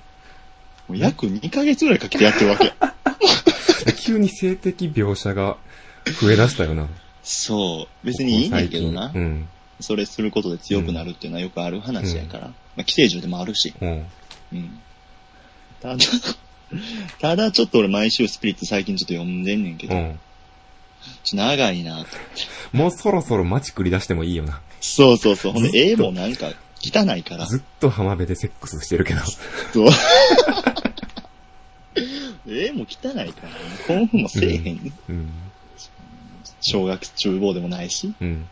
[0.88, 2.72] もう約2ヶ月ぐらいかけてやってるわけ。
[4.02, 5.58] 急に性的描写が
[6.20, 6.88] 増え出したよな。
[7.22, 8.06] そう。
[8.06, 9.12] 別にいいんだけどな最。
[9.12, 9.48] 近うん。
[9.80, 12.48] それすることで強くなるっていうのはよくある話やから。
[12.48, 13.74] まあ、寄生獣でもあるし。
[13.80, 14.06] うん。
[14.54, 14.80] うん。
[15.80, 15.96] ただ、
[17.20, 20.18] ただちょっと俺毎週スピリッツ最近ちょっと読んでんねんけど、うん。
[21.24, 22.06] ちょっと長いなと。
[22.72, 24.60] もうそろそろ街繰り出してもいいよな。
[24.80, 25.52] そうそうそう。
[25.52, 26.52] ほんで、絵もなんか
[26.82, 27.46] 汚いから。
[27.46, 29.20] ずっと浜辺でセックスしてるけど。
[29.72, 29.88] そう。
[32.50, 33.32] 絵も汚いから、
[33.86, 34.92] 興奮もせえへん。
[35.08, 35.30] うん。
[36.60, 38.14] 小学中坊でもないし。
[38.20, 38.48] うん。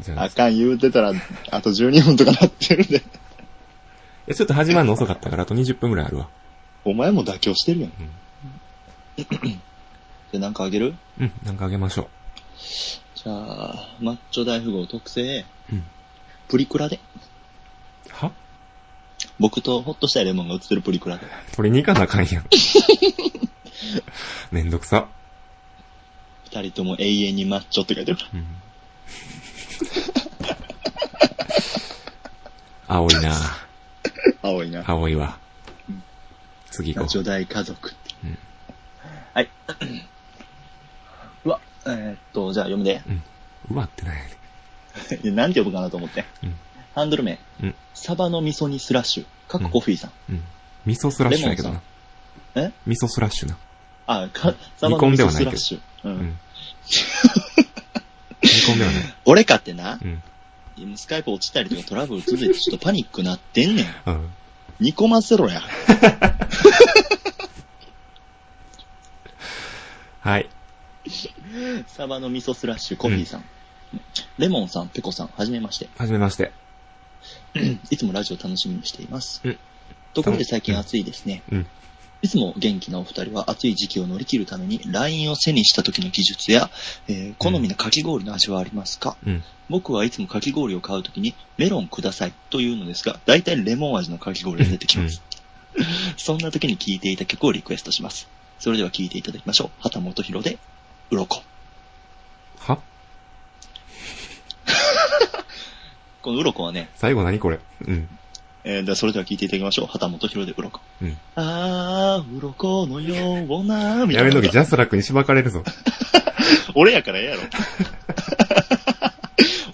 [0.00, 1.12] じゃあ、あかん言うてたら、
[1.50, 3.02] あと12分とかなってるで。
[4.30, 6.28] えちょっと始まるの遅かったから、あと20分くらいあるわ。
[6.84, 7.90] お前も妥協してるやん。
[7.90, 8.10] うん
[10.32, 10.94] で、なんかあげる？
[11.18, 12.08] うん、なんかあげましょ
[13.16, 15.82] じゃあ、マッチョ大富豪特製、うん
[16.48, 16.96] プリクラで。
[16.96, 17.00] う。
[18.12, 18.30] は？
[19.40, 21.26] 僕とホッとしたいレモンが映ってるプリクラで。
[21.56, 22.44] 取りに行かなあかんやん。
[24.52, 25.08] めんどくさ。
[26.52, 28.18] 二人とも永遠にマッチョって書いてる。
[28.32, 28.46] うん。
[32.86, 33.32] 青いな
[34.50, 34.84] 青いな。
[34.86, 35.38] 青いわ。
[36.70, 37.92] 次行こマッチョ大家族。
[38.24, 38.38] うん
[39.32, 39.48] はい。
[41.44, 43.02] うわ、えーっと、じゃあ読むで。
[43.70, 43.74] う。
[43.74, 44.18] うわってな い
[45.22, 46.24] やなんて呼ぶかなと思って。
[46.42, 46.54] うん
[46.92, 47.38] ハンドル名。
[47.62, 49.26] うんサバの味噌煮スラッシュ。
[49.48, 50.12] かっこコフィーさん。
[50.30, 50.42] うん。
[50.86, 51.80] 味噌スラッシュやけどな。
[52.56, 52.72] え？
[52.86, 53.56] 味噌スラッシュな。
[54.06, 56.08] あ、か、サバの味噌スラッシュ。
[56.08, 56.12] う。
[56.12, 56.38] うんん。
[58.42, 59.14] 煮込んではない。
[59.24, 60.22] 俺かってな、うん。
[60.76, 63.86] 今スカイプ落ちたりとかトラブル続いてちょっとパニックなってんねん。
[64.06, 64.30] うん。
[64.80, 65.62] 煮込ませろや。
[70.20, 70.48] はい。
[71.86, 73.44] サバの味噌スラッシュ、コフィーさん。
[74.38, 75.88] レモンさん、ペコさん、はじめまして。
[75.96, 76.52] はじめまして。
[77.90, 79.40] いつもラジオ楽しみにしています。
[79.44, 79.58] うん
[80.12, 81.42] ところで最近暑いですね。
[81.52, 81.66] うん。
[82.22, 86.70] いつも元気なお二人は暑い時期を乗り切るために LINE を背にした時の技術や、
[87.08, 89.42] えー好みのかき氷の味はありますか、うん。
[89.70, 95.22] 僕はいつもかき氷を買う時にメロンくださいというのですが、大体レモン味のかき氷が出てきます。
[96.18, 98.28] そんな時に聴いていた曲をリクエストします。
[98.58, 99.70] それでは聴いていただきましょう。
[99.80, 100.58] 畑本博で、
[101.10, 101.42] うろこ。
[102.58, 102.78] は？
[106.20, 107.58] このうろこはね、最後何これ？
[107.86, 108.08] うん。
[108.64, 109.86] えー、ではそれでは聴いていただきましょう。
[109.86, 110.80] 畑本博でうろこ。
[111.00, 111.16] うん。
[111.34, 114.48] あー、うろこのような、みたやめとけ。
[114.48, 115.62] ジャスラックにしばかれるぞ。
[116.74, 117.42] 俺やからええやろ。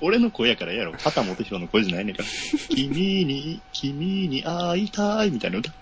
[0.01, 0.93] 俺の声やからええやろ。
[0.93, 2.29] 畑本博の声じゃないねんから。
[2.69, 5.73] 君に、君に会いたい、みたいな歌。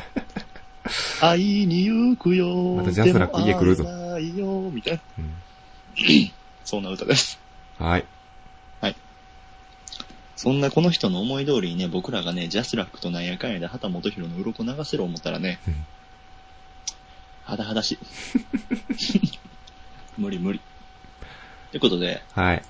[1.21, 2.77] 会いに行くよ。
[2.77, 5.01] またジャスラック家来るぞ会いよ、みたいな。
[5.19, 5.35] うん。
[6.65, 7.39] そんな歌です。
[7.79, 8.05] はい。
[10.45, 15.87] そんなこの人の思い通りにね、僕らがね、ジャスラックとなんやかんやで畑本博の鱗流せろ思ったらね、うん
[17.45, 17.99] はだはだしい。
[20.19, 20.61] 無理無理。
[21.71, 22.63] ということで、はい。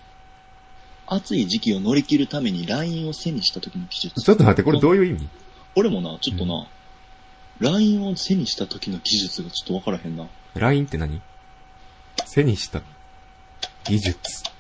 [1.07, 4.21] 暑い時期を乗り切るために LINE を背にした時の技術。
[4.21, 5.29] ちょっと待って、これどういう意味？
[5.75, 6.67] 俺もな、ちょっとな、
[7.59, 10.29] LINE を背にした時の技術がちょっとわからへんな。
[10.55, 11.21] ?LINE って何？
[12.25, 12.83] 背にした
[13.85, 14.54] 技術。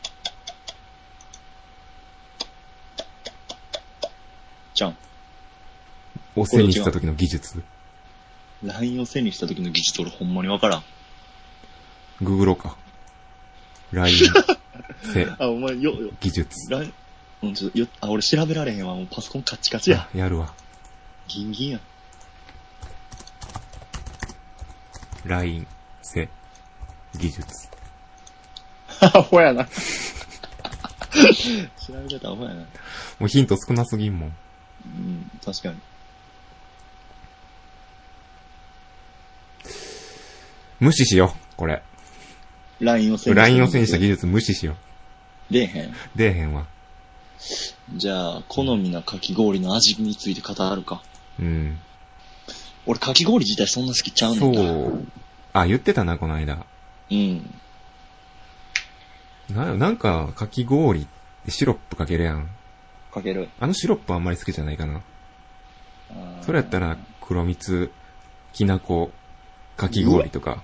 [4.75, 4.97] じゃん。
[6.37, 7.62] を背にした時の技術
[8.64, 10.83] ？LINE を背にした時の技術俺ほんまにわからん。
[12.20, 12.77] ググろうか。
[13.93, 14.16] LINE、
[15.12, 16.57] 背、 あ、お前、よ、よ、技術。
[17.47, 18.95] ん、とよ、あ、俺調べられへんわ。
[18.95, 20.09] もうパソコンカッチカチや。
[20.14, 20.53] やるわ。
[21.29, 21.81] ギンギンや。
[25.25, 25.66] LINE、
[26.03, 26.29] 背、
[27.16, 27.45] 技術。
[29.01, 29.64] アホやな。
[31.14, 32.62] 調べ方アホやな。
[33.20, 34.37] もうヒント少なすぎんもん。
[34.87, 35.80] うん、確かに。
[40.80, 41.82] 無視しよう、これ。
[42.80, 44.76] LINE を背に LINE を背にした技術無視しよ
[45.51, 45.91] 出えへん。
[45.91, 45.95] う。
[46.16, 46.66] 出えへんわ。
[47.95, 51.03] じゃあ、好みなかき氷の味について語るか。
[51.39, 51.78] うん。
[52.87, 54.61] 俺、かき氷自体そんな好きちゃうねそんか。
[54.61, 55.07] う。
[55.53, 56.66] あ、言ってたな、この間。
[57.11, 57.55] うん。
[59.51, 61.07] な、なんか、かき氷っ
[61.45, 62.49] てシロップかけるやん。
[63.15, 63.49] かける。
[63.61, 65.01] あのシロップあんまり好きじゃないかな。
[66.43, 67.91] それやったら、黒蜜、
[68.53, 69.11] きなこ、
[69.77, 70.62] かき氷とか。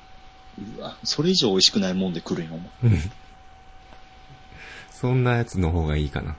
[0.76, 2.70] うわ、それ以上美味しくないもんで来るんや、おん
[4.90, 6.36] そんなやつの方がいいかな。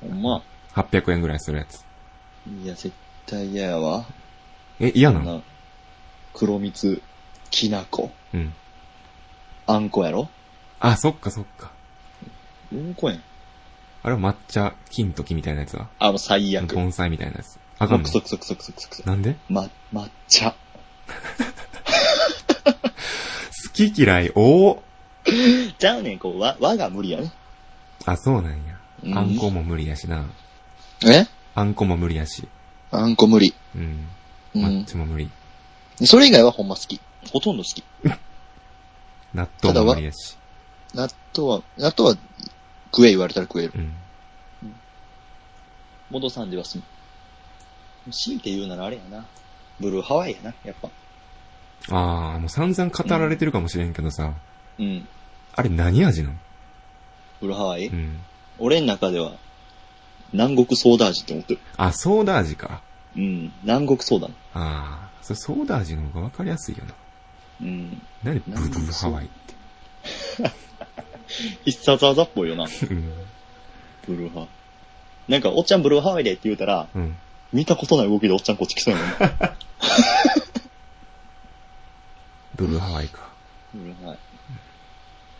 [0.00, 0.42] ほんま。
[0.74, 1.84] 800円ぐらいするやつ。
[2.62, 2.92] いや、絶
[3.26, 4.06] 対嫌やわ。
[4.78, 5.38] え、嫌なの？
[5.38, 5.42] な
[6.32, 7.02] 黒蜜、
[7.50, 8.54] きなこ、うん。
[9.66, 10.30] あんこやろ？
[10.78, 11.72] あ、そっかそっか。
[12.72, 13.22] うんこやん。
[14.02, 16.74] あれは抹茶、金時みたいなやつはあ、もう最悪。
[16.74, 17.58] 盆栽みたいなやつ。
[17.78, 19.02] あかんのクソクソクソクソクソクソ。
[19.06, 20.54] なんでま、抹茶。
[22.62, 27.32] 好き嫌い、おーじゃあね、こう、和、和が無理やね。
[28.06, 28.78] あ、そうなんや。
[29.04, 30.26] うんあんこも無理やしな。
[31.06, 32.46] えあんこも無理やし。
[32.90, 33.54] あんこ無理。
[33.74, 34.08] うん。
[34.54, 34.64] うん。
[34.64, 35.30] 抹茶も無理。
[36.04, 37.00] それ以外はほんま好き。
[37.32, 37.82] ほとんど好き。
[39.34, 40.36] 納豆も無理やし。
[40.94, 42.16] 納豆は、納豆は
[42.92, 43.72] 食え言われたら食える。
[43.74, 43.92] うん。
[46.10, 46.84] 戻さんでは済む。
[48.12, 49.24] 強いて言うならあれやな。
[49.78, 50.88] ブルーハワイやな、やっぱ。
[51.90, 54.34] あー、もう散々語られてるかもしれんけどさ。
[54.78, 55.06] うん。
[55.54, 56.34] あれ何味なの？
[57.40, 58.20] ブルーハワイ、うん。
[58.58, 59.36] 俺の中では、
[60.32, 61.60] 南国ソーダ味って思ってる。
[61.76, 62.82] あ、ソーダ味か。
[63.16, 63.52] うん。
[63.62, 64.28] 南国ソーダ。
[64.54, 66.94] あー、それソーダ味の方がわかりやすいよな。
[67.62, 68.02] うん。
[68.22, 69.54] 何ブルーハワイって。
[71.64, 72.68] 必殺技っぽいよな、うん。
[74.06, 74.48] ブルーハワイ。
[75.28, 77.16] なんか、おっちゃんブルーハワイでって言うたら、うん。
[77.52, 79.56] 見たことない動きでおっちゃんこっち来そうやもんな。
[82.54, 83.28] ブルーハワイか。
[83.74, 84.18] ブルーハワイ。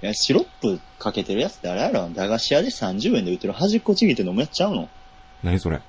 [0.03, 4.88] いや、シロップかけてるやつってあれやろ駄菓子屋で30円で売ってる端っこちぎって飲むやつちゃうの
[5.43, 5.80] 何それ？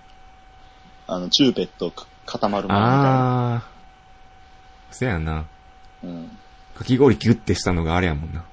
[1.08, 3.56] あの、チューペットか固まるものみたいな。
[3.56, 3.62] あー。
[4.92, 5.46] せやな。
[6.04, 6.38] うん。
[6.76, 8.44] かき氷ギュッてしたのがあれやもんな。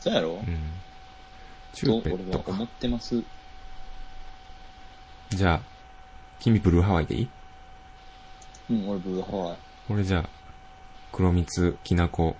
[0.00, 0.72] そうやろうん。
[1.74, 2.44] チとューペットか。
[2.46, 3.22] 俺は思ってます？
[5.30, 5.60] じゃあ、
[6.40, 7.28] 君ブルーハワイでいい？
[8.70, 9.56] うん、俺ブルーハワイ。
[9.90, 10.24] 俺じゃあ、
[11.12, 12.36] 黒蜜、きなこ、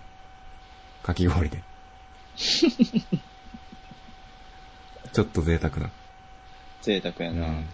[1.02, 1.62] かき氷で。
[5.12, 5.90] ちょっと贅沢な。
[6.82, 7.46] 贅沢やな。
[7.46, 7.66] うん。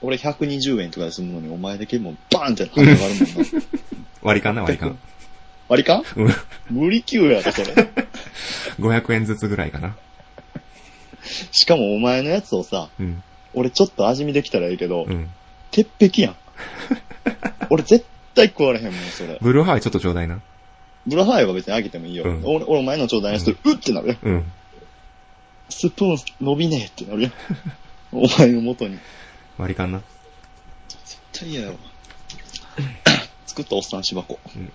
[0.00, 3.62] 俺120円とかで済むのに、お前だけもうバーンって跳ね上がるもんな。
[4.22, 4.98] 割り勘な割り勘。
[5.68, 6.04] 割り勘？
[6.16, 6.34] うん。
[6.70, 7.72] 無理級やろ、それ。
[8.80, 9.96] 500円ずつぐらいかな。
[11.52, 13.22] しかもお前のやつをさ、うん。
[13.54, 15.28] 俺ちょっと味見できたらいいけど、うん。
[15.70, 16.36] 鉄壁やん。
[17.70, 18.04] 俺絶
[18.34, 19.38] 対食われへんもん、それ。
[19.40, 20.40] ブルーハワイちょっとちょうだいな。
[21.06, 22.24] ブラハワイは別にあげてもいいよ。
[22.24, 24.16] うん俺、俺お前のちょうだいにすると、うってなるよ。
[24.22, 24.52] うん。
[25.68, 27.30] スプーン伸びねえってなるよ。
[28.12, 28.98] お前の元に。
[29.58, 30.02] 割り勘な。
[30.88, 31.74] 絶対嫌やわ。
[33.46, 34.38] 作ったおっさん芝子。
[34.56, 34.72] うん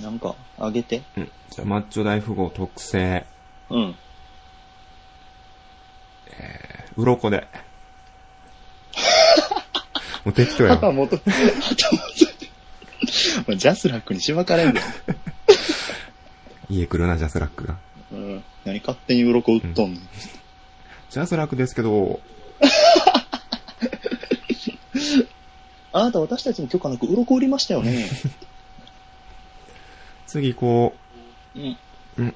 [0.00, 1.02] なんか、あげて。
[1.16, 1.30] うん。
[1.50, 3.26] じゃあ、マッチョ大富豪特製、
[3.68, 3.96] うん。
[6.96, 7.46] 鱗で。
[10.24, 10.76] もう適当やわ。
[10.76, 11.18] 旗元。
[13.56, 14.80] ジャスラックにしばかれんね
[16.70, 17.74] 家来るな、ジャスラックが。
[17.74, 17.78] ん。
[18.12, 18.44] うん。
[18.64, 20.08] 何勝手に鱗売っとんねん。
[21.10, 22.20] ジャスラックですけど、
[25.92, 28.08] あなた私たちの許可なく鱗売りましたよね。
[30.26, 30.94] 次こ
[31.54, 31.76] うん。
[32.16, 32.34] うん。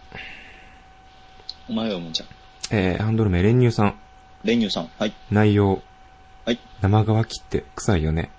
[1.70, 2.28] お前はもうじゃん。
[2.70, 3.94] う、えー、ハンドル名練乳さん。
[4.44, 4.90] 練乳さん。
[4.98, 5.12] はい。
[5.30, 5.82] 内容。
[6.44, 6.58] はい。
[6.80, 8.30] 生乾きって臭いよね。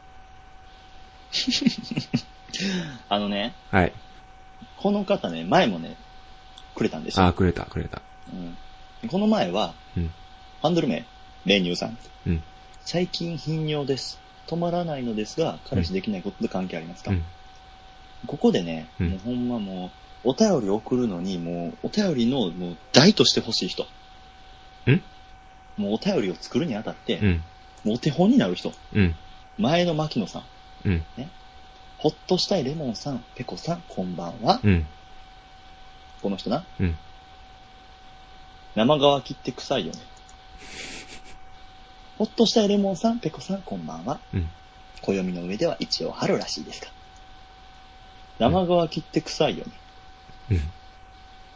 [3.09, 3.93] あのね、はい。
[4.77, 5.95] この方ね、前もね、
[6.75, 7.25] くれたんですよ。
[7.25, 8.01] あー、くれた、くれた。
[8.31, 10.11] うん、この前は、うん。
[10.61, 11.05] ハンドル名、
[11.45, 11.97] 練乳さん。
[12.27, 12.43] うん。
[12.81, 14.19] 最近頻尿です。
[14.47, 17.23] 止まらないのですが、彼氏できないことと関係ありますか、うん。
[18.25, 19.91] ここでね、うんもうほんまも
[20.23, 23.85] う、お便り送るのに、もう、お便りの、もう、大としてほしい人。
[24.91, 25.03] ん？
[25.77, 27.43] もうお便りを作るにあたって、うん。
[27.83, 28.73] もうお手本になる人。
[28.93, 29.15] うん。
[29.57, 30.43] 前の牧野さん。
[30.85, 31.03] うん。
[31.97, 34.59] ほっとしたいレモンさん、ペコさん、こんばんは。
[34.63, 34.85] うん。
[36.21, 36.63] この人な。
[36.79, 36.97] うん。
[38.75, 39.99] 生乾きって臭いよね。
[42.17, 44.19] ほっとしたいレモンさん、ペコさん、こんばんは。
[44.33, 44.49] うん。
[45.01, 46.91] 暦の上では一応春らしいですか。
[48.39, 49.71] 生乾きって臭いよね。
[50.51, 50.61] うん。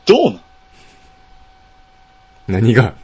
[0.05, 0.41] どうなん？
[2.47, 2.95] 何が？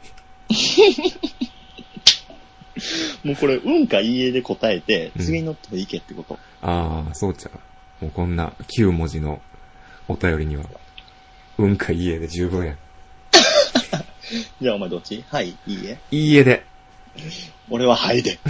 [3.24, 6.38] もうこれ、うんかいいえで答えて、うん次に乗っていけってこと。
[6.62, 7.50] ああ、そうちゃ
[8.00, 8.04] う。
[8.04, 9.40] もうこんな9文字の
[10.06, 10.64] お便りには、
[11.58, 12.76] うんかいいえで十分や。
[14.60, 15.24] じゃあお前どっち？
[15.28, 15.98] はい、いいえ。
[16.10, 16.64] いいえで。
[17.70, 18.38] 俺ははいで。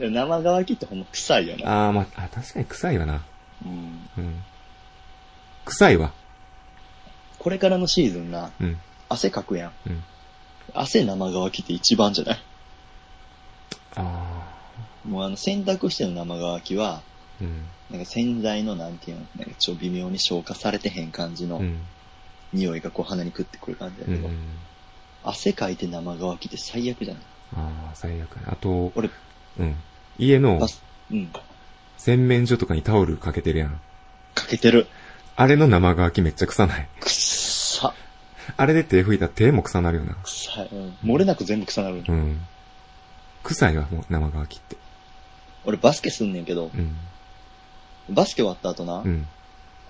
[0.00, 1.86] 生乾きってほんま臭いよな。
[1.86, 3.22] ああ、まあ、あ、確かに臭いわな。
[3.64, 4.08] うん。
[4.18, 4.42] うん。
[5.64, 6.12] 臭いわ。
[7.38, 8.78] これからのシーズンな、うん。
[9.08, 9.72] 汗かくやん。
[9.86, 10.04] うん。
[10.74, 12.42] 汗生乾きって一番じゃない？
[13.96, 14.54] あ
[15.04, 17.02] もうあの洗濯しての生乾きは、あ。
[17.40, 17.64] うん。
[17.90, 21.80] なんか洗剤のなんていうの、なんかちょっと微妙に消化されてへん感じのうん。
[22.52, 24.30] 匂いがこう鼻に食ってくる感じだうんけど、。
[25.24, 27.22] 汗かいて生乾きって最悪じゃない？
[27.56, 28.36] ああ、最悪。
[28.46, 29.10] あと、俺、
[29.58, 29.76] うん。
[30.18, 30.58] 家の
[31.10, 31.32] うん。
[31.96, 33.80] 洗面所とかにタオルかけてるやん。
[34.34, 34.86] かけてる。
[35.36, 36.88] あれの生乾きめっちゃ臭ない？
[37.00, 37.94] くっさ。
[38.56, 40.14] あれで手拭いたら手も臭なるよな。
[40.24, 40.68] 臭い。
[40.72, 40.96] うん。
[41.04, 42.04] 漏れなく全部臭なる。
[42.06, 42.40] うん。
[43.42, 44.76] 臭いわ、もう生乾きって。
[45.64, 46.96] 俺バスケすんねんけど、うん。
[48.14, 49.26] バスケ終わった後な、うん。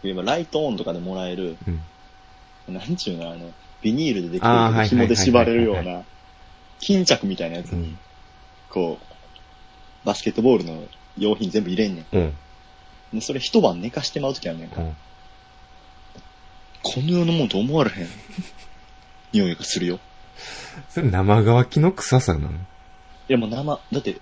[0.03, 2.75] 今ライトオンとかでもらえる、うん。
[2.75, 3.53] なんちゅうの、あの、
[3.83, 6.03] ビニールでできあーはいてる紐で縛れるような、
[6.81, 7.99] 巾着みたいなやつに、うん。
[8.71, 10.83] こう、バスケットボールの
[11.17, 12.07] 用品全部入れんねん。
[12.17, 12.35] うん。
[13.15, 14.81] で、それ一晩寝かしてまうときあるねんか。
[14.81, 14.97] うん。
[16.95, 18.09] この世のもんと思われへん。
[19.32, 20.01] 匂いがするよ。
[20.89, 22.51] それ生乾きの臭さなの？
[22.51, 22.53] い
[23.28, 24.20] やもう生、だって、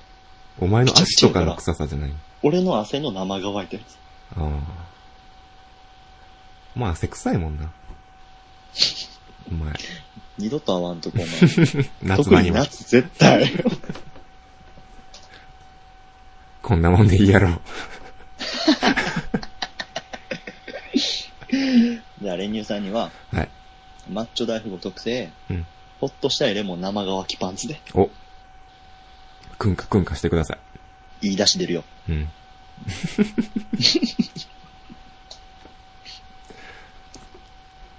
[0.59, 2.13] お前の足とかの臭さじゃない？
[2.43, 3.97] 俺の汗の生乾いたやつ。
[4.37, 4.49] ああ。
[6.75, 7.71] まあ、汗臭いもんな。
[9.51, 9.73] お前、
[10.39, 11.29] 二度と会わんとこ、お前。
[12.19, 13.51] 夏場にに夏絶対。
[16.63, 17.61] こんなもんでいいやろ。
[22.27, 23.49] じゃあ練乳さんには、はい。
[24.11, 25.65] マッチョ大富豪特製、うん。
[26.01, 28.11] ほっとしたいレモン生乾きパンツで、お。
[29.57, 30.59] くんかくんかしてくださ
[31.23, 31.85] いい出し出るよ。
[32.09, 32.13] い。
[32.13, 32.29] うん。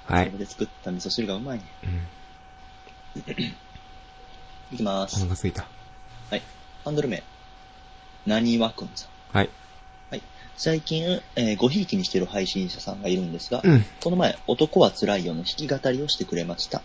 [0.07, 0.37] はいそれ。
[0.39, 1.63] で作った味噌汁がうまいね。
[1.85, 2.01] うん。
[4.73, 5.21] いきまおす。
[5.21, 5.65] 腹すいた。
[6.29, 6.41] はい。
[6.83, 7.23] ハンドル名。
[8.25, 9.37] なにわくんさん。
[9.37, 9.49] はい。
[10.57, 10.79] はい。
[10.79, 13.85] 最近、えーごひいきにしてる配信者さんがいるんですが、うん。
[14.01, 16.81] この前、男は辛いよの弾き語りをしてくれました。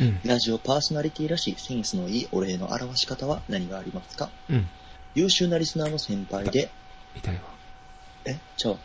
[0.00, 0.20] うん。
[0.24, 4.30] ラジオパーソナリティらしいセンスのいいお礼の表し方は何がありますか？
[4.50, 4.68] うん。
[5.14, 6.70] 優秀なリスナーの先輩で、
[7.14, 7.42] 痛いわ。
[8.26, 8.78] え、ちゃう。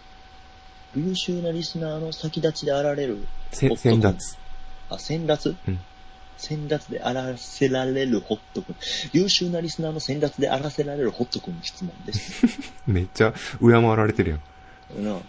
[0.95, 4.37] 優秀なリスナーの先立ちであられる、先達。
[4.89, 5.79] あ、先達うん。
[6.39, 8.75] 先達であらせられるホット君。
[9.11, 12.45] 優秀なリスナーの先達であらせられるホット君に質問です。
[12.87, 14.41] めっちゃ、敬わられてるやん。
[14.97, 15.21] うん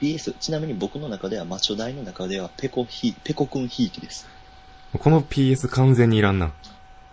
[0.00, 4.26] PS、ちなみに僕の中では、マチョ大の中では、ペコひ、ペコ君ひいきです。
[4.98, 6.52] この PS 完全にいらんな。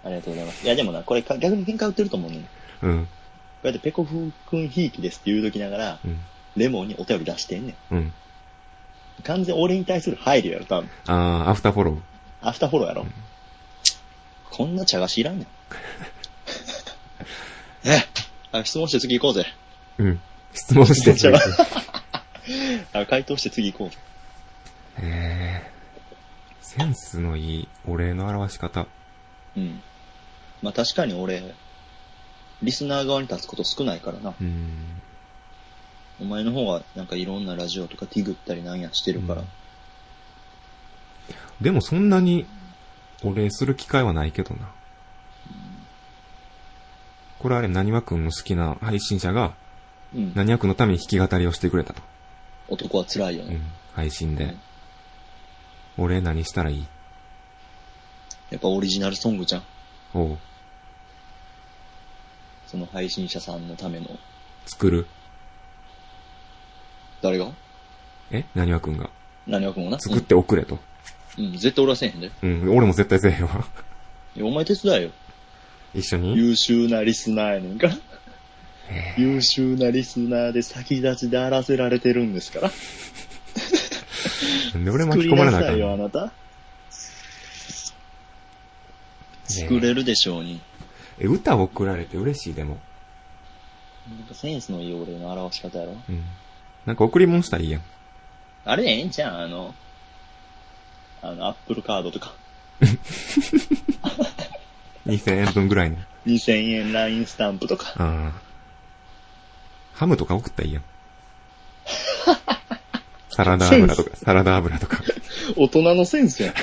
[0.03, 0.65] ありがとうございます。
[0.65, 2.41] いや、でもな、これか逆に喧嘩売ってると思うねん。
[2.41, 2.47] こ
[2.81, 3.01] うん。
[3.01, 3.07] う
[3.63, 6.19] やってペコ君ひいきですって言うときながら、うん。
[6.57, 7.95] レモンにお便り出してんねん。
[7.95, 8.13] うん。
[9.23, 10.89] 完全俺に対する配慮やろ、多分。
[11.07, 11.99] あー、アフターフォロー。
[12.41, 13.05] アフターフォローやろ。
[14.53, 15.47] こんな茶菓子いらんねん。
[17.89, 18.05] え
[18.51, 19.47] あ質問して次行こうぜ。
[19.97, 20.21] うん。
[20.53, 21.31] 質問してじゃ
[22.93, 23.97] あ回答して次行こうぜ。
[24.99, 26.63] へー。
[26.63, 28.85] センスのいいお礼の表し方。
[29.57, 29.81] うん。
[30.61, 31.55] まあ確かに俺、
[32.61, 34.35] リスナー側に立つこと少ないからな。
[34.39, 35.01] うん。
[36.21, 39.41] お前の方がなんかいろんなラジオとかティグったりなんやしてるから。
[39.41, 39.47] うん
[41.61, 42.45] でもそんなに
[43.23, 44.69] お礼する機会はないけどな。
[47.39, 49.53] これあれ、なにわくんの好きな配信者が、
[50.15, 50.33] うん。
[50.33, 52.01] なにわくんのために弾き語りをしてくれたと。
[52.69, 53.55] 男は辛いよね。
[53.55, 53.61] うん。
[53.93, 54.55] 配信で
[55.97, 56.05] うん。
[56.05, 56.85] お礼何したらいい？
[58.49, 59.63] やっぱオリジナルソングじゃん。
[60.13, 60.37] おう。
[62.67, 64.07] その配信者さんのための。
[64.65, 65.07] 作る？
[67.21, 67.51] 誰が？
[68.31, 68.45] え？
[68.55, 69.09] なにわくんが。
[69.45, 69.99] 何わくんもな。
[69.99, 70.79] 作っておくれと。
[71.37, 71.45] うん。
[71.45, 71.51] うん。
[71.53, 72.31] 絶対俺はせえへんで。
[72.41, 72.75] うん。
[72.75, 73.65] 俺も絶対せえへんわ。
[74.35, 75.11] いやお前手伝えよ。
[75.93, 76.35] 一緒に？
[76.35, 77.89] 優秀なリスナーやねんか
[79.17, 82.71] 優秀なリスナーで先立ちであらせられてるんですから。
[84.73, 86.31] えなんで俺巻き込まれな作りなさいよ、あのなた。
[89.45, 90.59] 作れるでしょうに。
[91.19, 92.79] え、歌送られて嬉しいでも。
[94.09, 95.95] なんかセンスのいい俺の表し方やろ。
[96.09, 96.23] うん。
[96.87, 97.81] なんか贈り物したらいいやん。
[98.65, 99.75] あれええんちゃんあの、
[101.23, 102.33] あの、アップルカードとか。
[105.07, 105.95] 2000円分ぐらいの。
[106.27, 107.93] 2000円 LINE スタンプとか。
[107.97, 108.41] ああ。
[109.93, 110.83] ハムとか送ったらいいやん。
[113.29, 115.01] サラダ油とか、サラダ油とか。
[115.55, 116.55] 大人のセンスやん。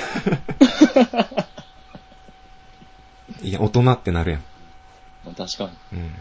[3.43, 4.41] いや、大人ってなるやん。
[5.25, 5.71] まあ、確かに。
[5.93, 6.13] うん。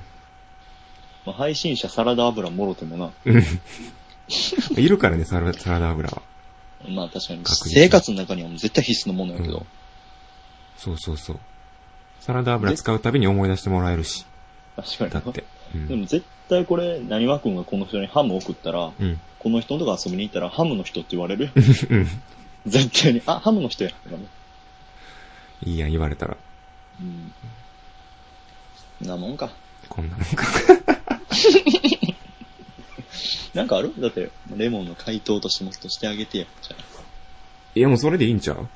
[1.26, 3.10] まあ、配信者サラダ油もろてもな。
[3.26, 3.44] うん。
[4.82, 6.22] いるからね、サラサラダ油は。
[6.88, 7.42] まあ確かに。
[7.44, 9.58] 生活の中にはもう絶対必須のものやけど。
[9.58, 9.66] うん
[10.80, 11.38] そうそうそう。
[12.20, 14.24] サラダ油使うたびに思い出してもらえるし。
[14.76, 15.10] 確かに。
[15.10, 15.44] だって。
[15.74, 15.88] うん。
[15.88, 19.20] でも絶対これ、何わくんがこの人にハム送ったら、うん。
[19.38, 21.50] この人のとこ遊びに行ったらハムの人って言われるよ。
[21.54, 22.08] うん。
[22.64, 23.20] 絶対に。
[23.26, 23.90] あ、ハムの人や。
[25.64, 26.38] いいやん、言われたら。
[26.98, 27.04] う
[29.04, 29.06] ん。
[29.06, 29.50] なもんか。
[29.90, 30.46] こんなもんか。
[33.54, 33.92] なんかある？
[33.98, 36.46] だって、レモンの回答としてもっとしてあげてよ。
[36.62, 36.82] じゃあ。
[37.74, 38.68] いや、もうそれでいいんちゃう？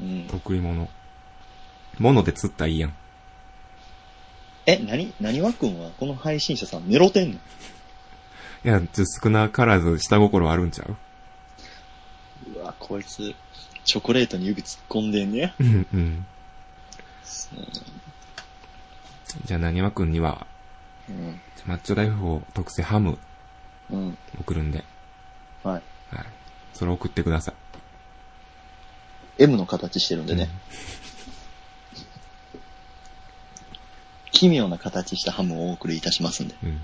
[0.00, 0.28] うん。
[0.32, 0.88] 贈り物。
[1.98, 2.94] 物で釣ったらいいやん。
[4.66, 7.34] え、なに、なにわくんはこの配信者さん、メロてんの？
[7.34, 7.38] い
[8.64, 10.96] や、ちょ少なからず下心あるんちゃう？
[12.54, 13.34] うわ、こいつ、
[13.84, 15.54] チョコレートに指突っ込んでんね。
[15.58, 16.26] うん、うん。
[19.44, 20.46] じゃあ、なにわくんには、
[21.08, 21.40] うん。
[21.66, 23.18] マッチョ大富豪特製ハム
[23.90, 24.18] うん。
[24.40, 24.84] 送るんで、
[25.62, 25.82] はい。
[26.14, 26.26] はい。
[26.74, 27.54] それ送ってください。
[29.38, 30.48] M の形してるんでね。
[34.32, 36.54] 奇妙な形したハムをお送りいたしますんで。
[36.62, 36.80] うん。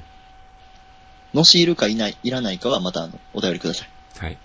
[1.34, 3.88] のしいるかいない、いらないかはまたあの、お便りください。
[4.18, 4.38] はい。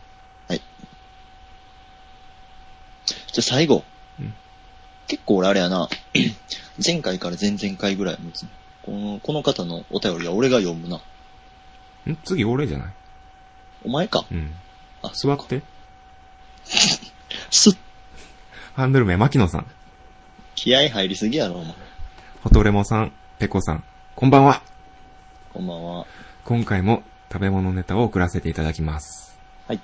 [3.31, 3.83] じゃあ最後。
[4.19, 4.33] うん
[5.07, 5.89] 結構俺あれやな。
[6.85, 8.49] 前回から前々回ぐらい持つね
[8.83, 11.01] この、この方のお便りは俺が読むな。
[12.07, 12.15] ん？
[12.23, 12.93] 次俺じゃない？
[13.85, 14.25] お前か。
[14.31, 14.53] うん。
[15.03, 15.61] あ、座って。
[17.49, 17.77] すっ、
[18.75, 19.65] ハンドル名、牧野さん。
[20.55, 21.73] 気合入りすぎやろ、お前。
[22.43, 23.83] ホトレモさん、ペコさん。
[24.15, 24.61] こんばんは。
[25.53, 26.05] こんばんは。
[26.45, 29.37] 今回も食べ物ネタを送らせていただきます。
[29.67, 29.79] はい。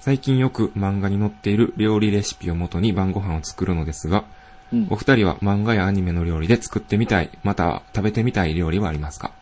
[0.00, 4.24] 最近よく漫画に載っている料理レシピをもとに晩ご飯を作るのですが、
[4.72, 4.96] うんお。
[4.96, 9.32] 二人は漫画やアニメの料理で作ってみたい、または食べてみたい料理はありますか？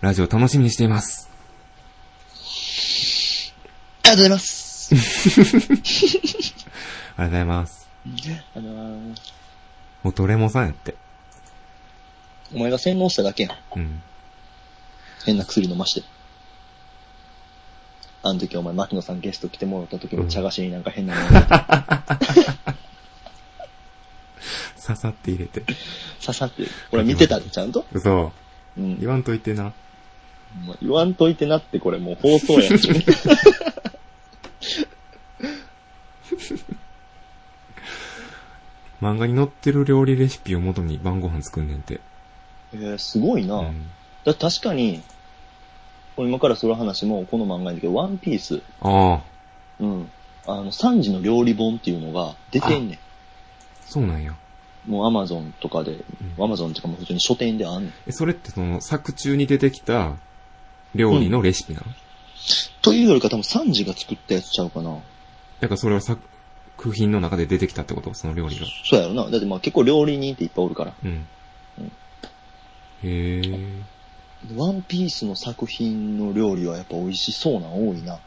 [0.00, 1.28] ラジオ楽しみにしています。
[4.04, 4.94] ありがとうございます。
[4.94, 5.00] あり
[7.16, 7.88] がとうございます。
[8.54, 9.14] あのー、
[10.04, 10.94] ホトレモさんやって。
[12.54, 13.52] お前が洗脳しただけやん。
[13.74, 14.00] うん。
[15.26, 16.06] 変な薬飲まして。
[18.22, 21.48] あの時お前、牧野さんゲスト来てもらった時も茶菓子になんか変なもの入れて
[24.80, 25.62] 刺さって入れて。
[26.24, 26.70] 刺さってる。
[26.92, 27.84] 俺見てたで、ちゃんと。
[27.92, 28.32] 嘘。
[28.78, 29.00] うん。
[29.00, 29.72] 言わんといてな。
[30.64, 32.72] もう言わんといてなってこれもう放送やん。
[39.00, 42.00] 漫画に載ってる料理レシピをもとに晩ご飯作んねんて。
[42.72, 43.58] えー、すごいな。
[43.58, 43.90] うん。
[44.24, 45.02] だ確かに、
[46.16, 49.22] 今からする話もこの漫画だけど、ワンピース、ああ、
[49.78, 50.10] うん。
[50.46, 52.98] あの、3時の料理本っていうのが出てんね
[53.86, 54.32] そうなんや。
[54.32, 54.36] ん。
[54.86, 55.98] もうアマゾンとかで、
[56.38, 57.92] アマゾンっていうかもう普通に書店であんねん。
[58.06, 60.16] え、それってその作中に出てきた
[60.94, 61.86] 料理のレシピなの、
[62.82, 64.98] というよりか多分3時が作ったやつちゃうかな。
[65.60, 66.20] だからそれは作
[66.92, 68.14] 品の中で出てきたってこと？
[68.14, 68.66] その料理が。
[68.84, 69.30] そうやろな。
[69.30, 70.94] だってまあ結構料理人っていっぱいおるから。
[71.04, 71.26] うん
[71.78, 71.86] うん。
[71.86, 71.90] へ
[73.04, 73.82] え。
[74.56, 78.20] ワンピースの作品の料理はやっぱ美味しそうなん多いな。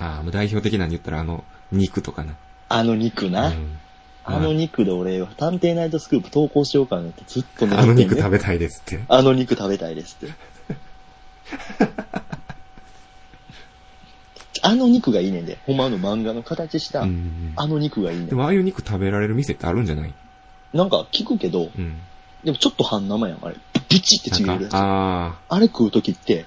[0.00, 2.34] ああ、もう代表的なの言ったらあの、肉とかな。
[2.68, 3.48] あの肉な。
[3.48, 3.78] うん。
[4.24, 7.94] あの肉で俺、探偵ナイトスクープ投稿しようかなってずっと狙あの。
[7.94, 9.04] 肉食べたいですって。
[9.06, 10.34] あの肉食べたいですって。
[14.62, 15.58] あの肉がいいねんで。
[15.66, 17.52] ほんまあの漫画の形した、うん。
[17.56, 18.26] あの肉がいいねん。
[18.28, 20.14] でもああいう肉食べられる店ってあるんじゃない？
[20.72, 22.00] なんか聞くけど、うん。
[22.42, 23.56] でもちょっと半生やん、あれ。
[23.88, 24.74] ブチってちぎれるやつ。
[24.74, 26.46] ああれ食うときって、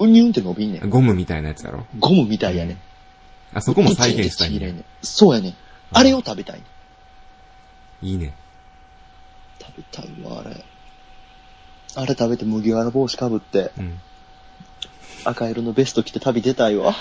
[0.00, 0.90] うにゅんって伸びんねあ、ん。
[0.90, 1.86] ゴムみたいなやつやろ？
[1.98, 2.78] ゴムみたいやねん。
[3.52, 4.84] あそこも再現したいんやブチってちぎれんねん。
[5.02, 5.54] そうやねん。
[5.92, 6.64] あれを食べたいね
[8.02, 8.06] ん。
[8.06, 8.34] いいね。
[9.60, 10.64] 食べたいわ、あれ。
[11.96, 14.00] あれ食べて麦わら帽子かぶって、うん。
[15.24, 16.94] 赤色のベスト着て旅出たいわ。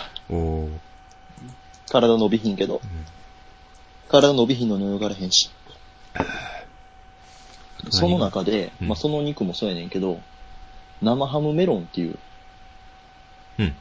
[1.89, 2.76] 体伸びひんけど。
[2.76, 2.80] ん
[4.09, 5.49] 体伸びひんのに泳がれへんし。
[7.89, 10.20] その中で、うんまあその肉もそうやねんけど、
[11.01, 12.17] 生ハムメロンっていう
[13.59, 13.76] うん。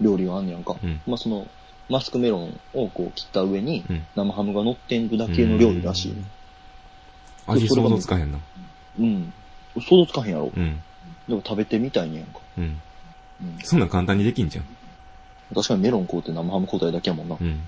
[0.00, 0.76] 料理があんねやんか。
[0.82, 1.46] うんまあその、
[1.88, 6.24] マスクメロンをこう切った上にうん、生ハムが乗ってんるだけの料理らしいね。
[7.46, 8.38] 味想像つかへんな。
[8.98, 9.32] うん。
[9.74, 10.52] 想像つかへんやろ。
[10.54, 10.82] うん。
[11.28, 12.40] でも食べてみたいねやんか。
[12.58, 12.80] うん。
[13.42, 13.58] うん。
[13.62, 14.64] そんなん簡単にできんじゃん。
[15.54, 17.36] 確かにメロン買うて生ハム答えだけやもんな。
[17.40, 17.60] うん。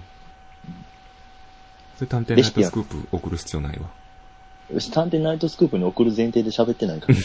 [1.96, 3.90] それ探偵ナイトスクープ送る必要ないわ。
[4.72, 7.14] よし、探偵ナイトスクープに送る前提で喋ってないから。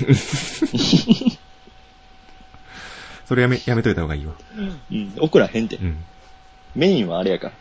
[3.25, 4.33] それやめ、やめといた方がいいわ。
[4.91, 5.13] うん。
[5.19, 5.83] 送らへんてう。
[5.83, 6.03] ん。
[6.75, 7.53] メインはあれやから。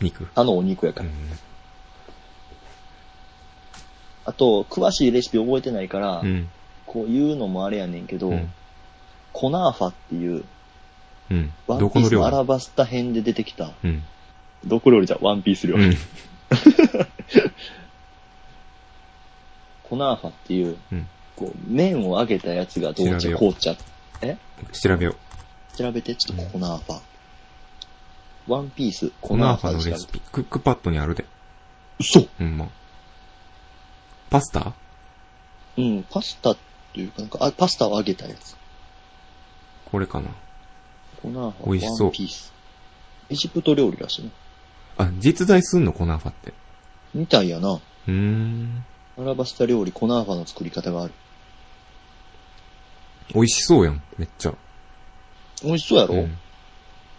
[0.00, 0.26] 肉。
[0.34, 1.06] あのお肉やから。
[1.06, 1.14] うん。
[4.24, 6.48] あと、詳しいレシピ覚えてないから、うん。
[6.86, 8.52] こういうのもあれやねんけど、うん。
[9.34, 10.44] コナーファっていう、
[11.30, 11.52] うん。
[11.66, 14.02] ワンピースのアラ理バスタ編で出てきた、うん。
[14.64, 15.18] どこ料理じゃ？
[15.20, 15.84] ワンピース料理。
[15.84, 15.96] うん。
[19.82, 21.06] コナーファっていう、うん。
[21.36, 23.76] こう、麺を揚げたやつがどうち調べよう紅茶。
[24.22, 24.38] え？
[24.72, 25.76] 調べよう。
[25.76, 27.00] 調べて、ちょっとコナーファ。
[28.46, 30.20] ワンピース、コナーファのレシピ。
[30.20, 31.24] クックパッドにあるで。
[31.98, 32.68] 嘘ほんま。
[34.30, 34.72] パスタ？
[35.76, 36.56] うん、パスタっ
[36.92, 38.56] ていうか、なんか、あ、パスタを揚げたやつ。
[39.94, 40.26] これかな。
[41.22, 42.52] コナーファ、美味しそうワンピース。
[43.30, 44.30] エジプト料理らしいね。
[44.98, 46.52] あ、実在すんのコナーファって。
[47.14, 47.74] みたいやな。
[47.74, 48.84] うーん。
[49.16, 51.14] アラバスタ料理、コナーファの作り方がある。
[53.36, 54.54] 美味しそうやん、めっちゃ。
[55.62, 56.38] 美味しそうやろ、うん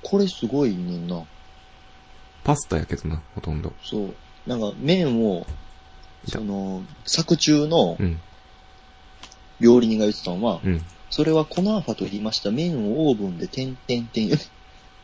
[0.03, 1.23] これすごいねんな。
[2.43, 3.71] パスタやけどな、ほとんど。
[3.86, 4.13] そう。
[4.45, 5.47] なんか麺を、
[6.28, 8.19] いたその、作中のうん。
[9.61, 10.82] 料理人が言ってたのは、うん。
[11.16, 14.38] それはコナーファと言いました麺をオーブンで点々点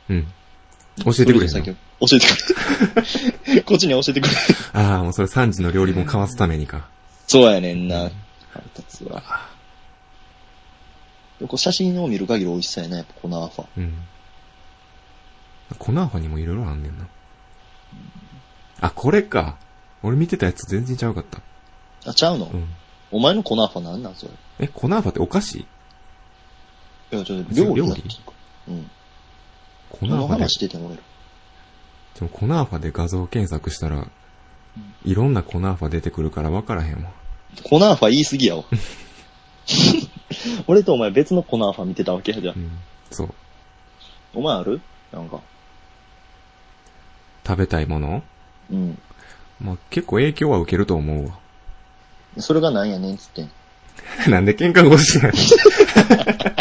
[0.09, 0.27] うん。
[1.05, 1.71] 教えてくれ教えて
[2.27, 3.61] くれ。
[3.63, 4.35] こっちに教えてくれ。
[4.73, 6.89] ああ、もうそれ3時の料理本交わすためにか。
[7.27, 8.11] そうやねんな。
[8.51, 9.23] 腹立つわ。
[11.39, 13.65] でこう写真を見る限り美味しさやな、やっぱコナーファ。
[13.77, 13.93] うん。
[15.79, 17.07] コナーファにもいろいろあんねんな。
[18.81, 19.55] あ、これか。
[20.03, 21.39] 俺見てたやつ全然ちゃうかった。
[22.09, 22.67] あ、ちゃうの、うん。
[23.11, 24.31] お前のコナーファなんなんそれ？
[24.59, 25.65] え、コナーファってお菓子？
[27.11, 27.75] いや、ちょっと料理？
[27.75, 28.03] 料理？
[28.69, 28.89] うん。
[29.89, 31.01] コこのナーファで話してても俺ら。
[32.15, 34.07] でもコナーファで画像検索したら、
[35.03, 37.11] いろんなコナーファ出てくるから分からへんわ。
[37.63, 38.63] コナーファ言い過ぎやわ。
[40.67, 42.59] 俺とお前別のコナーファ見てたわけやじゃんう。
[42.59, 42.71] ん。
[43.11, 43.33] そう。
[44.33, 44.81] お前ある？
[45.11, 45.41] なんか。
[47.45, 48.23] 食べたいもの？
[48.71, 48.97] うん。
[49.59, 51.37] まあ、結構影響は受けると思うわ。
[52.37, 53.51] それがなんやねんっつってん。
[54.31, 56.60] なんで喧嘩腰しないいや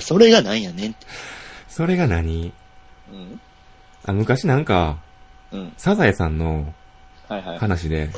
[0.00, 1.06] それがなんやねんって。
[1.68, 2.52] それが何？
[3.10, 3.40] うん。
[4.04, 4.98] あ、昔なんか、
[5.50, 5.72] うん。
[5.76, 6.72] サザエさんの
[7.28, 7.58] はいはい。
[7.58, 8.10] 話で、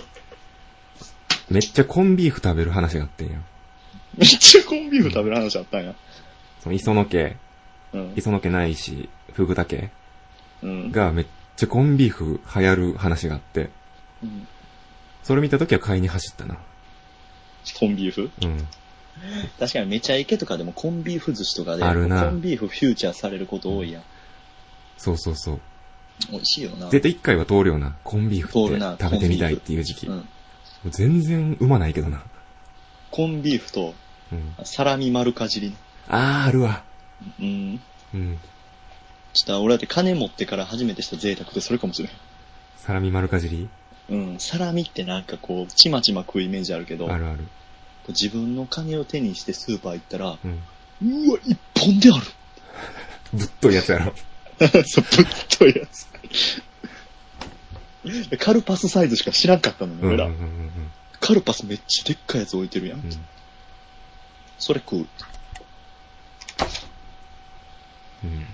[1.50, 3.38] めっちゃコンビーフ食べる話があってんや。
[4.16, 5.94] めっちゃコンビーフ食べる話あったんや。
[6.60, 7.36] その磯野家、
[7.92, 8.12] うん。
[8.16, 9.90] 磯野家ないし、福田家
[10.62, 10.92] うん。
[10.92, 13.70] がめっちゃコンビーフ流行る話があって、
[14.22, 14.48] うん
[15.22, 16.56] それ見た時は買いに走ったな。
[17.80, 18.30] コンビーフ？
[18.42, 18.68] うん。
[19.58, 24.02] 確かにめちゃイケとかでもコンビーフ寿司とかで、あるなコンビーフフューチャーされること多いやん。
[24.98, 25.60] そうそうそう。
[26.30, 26.88] 美味しいよな。
[26.88, 27.96] 絶対一回は通るよな。
[28.04, 30.08] コンビーフって通るな食べてみたいっていう時期。
[30.08, 30.20] もうん。
[30.20, 30.26] う
[30.90, 32.22] 全然うまないけどな。
[33.10, 33.94] コンビーフと
[34.32, 34.54] うん。
[34.64, 35.76] サラミ丸かじりね。
[36.08, 36.84] あー、あるわ。
[37.40, 37.80] うん。
[38.14, 38.38] うん。
[39.32, 42.12] ちょっと俺だって金持ってから初めてした贅沢ってそれかもしれん。
[42.76, 43.68] サラミ丸かじり？
[44.08, 44.36] うん。
[44.38, 47.40] サラミってなんかこう、ちまちま食うイメージあるけど、あるある。
[48.08, 50.62] 自分の金を手にしてスーパー行ったら、うん。
[51.28, 52.22] うわ、一本であ
[53.32, 54.06] ぶっといやつやろ。
[54.06, 54.12] る。
[54.86, 55.26] そう、ぶっ
[55.58, 56.06] といやつ。
[58.38, 60.26] カルパスサイズしか知らんかったのよ、うんうん俺ら。
[60.26, 63.00] うんうんカルパスめっちゃでっかいやつ置いてるやん。
[63.00, 63.26] うん。
[64.58, 65.06] それ食う。
[68.24, 68.46] うん。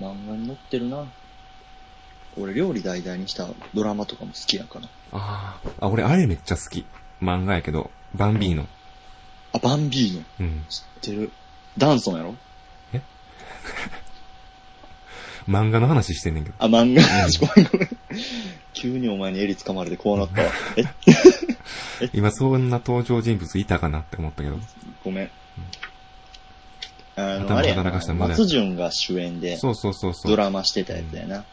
[0.00, 1.06] 漫画に載ってるな。
[2.38, 4.88] 俺料理題材にしたドラマとかも好きやから。
[5.12, 5.70] あー。
[5.80, 6.84] あ、俺あれめっちゃ好き。
[7.22, 8.66] 漫画やけど、バンビーノ。
[9.52, 10.24] あ、バンビーノ。
[10.40, 10.64] うん。
[10.68, 11.30] 知ってる。
[11.78, 12.34] ダンソンやろ？
[15.48, 16.56] 漫画の話してんねんけど。
[16.58, 17.02] あ、漫画。
[17.46, 17.88] ごめんごめん。
[18.72, 20.50] 急にお前に襟掴まれてこうなったわ。
[22.02, 22.10] え？
[22.12, 24.58] 今そんな登場人物いたかなって思ったけど。
[25.04, 25.30] ごめん。
[27.16, 30.30] あの、頭あれやな働かしたまだや松潤が主演でそうそうそうそう。
[30.30, 31.44] ドラマしてたやつやな。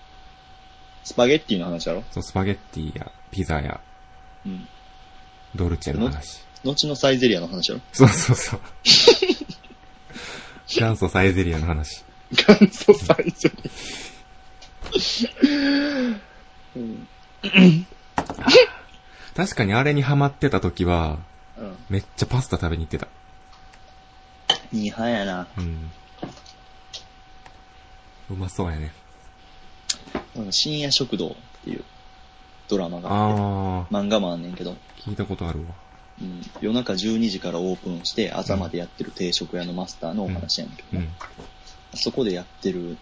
[1.03, 2.03] スパゲッティの話やろ？
[2.11, 3.79] そう、スパゲッティや、ピザや、
[4.45, 4.67] うん。
[5.55, 6.43] ドルチェの話。
[6.63, 8.59] 後のサイゼリアの話やろそうそうそう。
[10.79, 12.03] 元祖サイゼリアの話。
[12.31, 13.69] 元祖サイゼリ
[16.17, 16.33] ア。
[16.75, 17.07] うん。
[19.35, 21.19] 確かにあれにハマってた時は、
[21.57, 21.77] うん。
[21.89, 23.07] めっちゃパスタ食べに行ってた。
[24.71, 25.47] いい派やな。
[25.57, 25.91] うん。
[28.31, 28.93] うまそうやね。
[30.49, 31.83] 深夜食堂っていう
[32.73, 35.65] ドラマがあって、あ漫画もあんねんけど、ー、聞いたことあるわ。
[36.21, 41.09] うん、夜中12時からオープンして朝までやってる定食屋のマスターのお話やねんけど、うん。
[41.95, 42.97] そこでやってる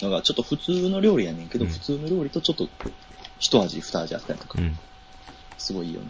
[0.00, 2.68] のがちょっと普通の料理やねんけど、うん普通の料理とちょっと
[3.38, 4.78] 一味二味あったりとかう、ん。
[5.58, 6.08] すごいいいよね。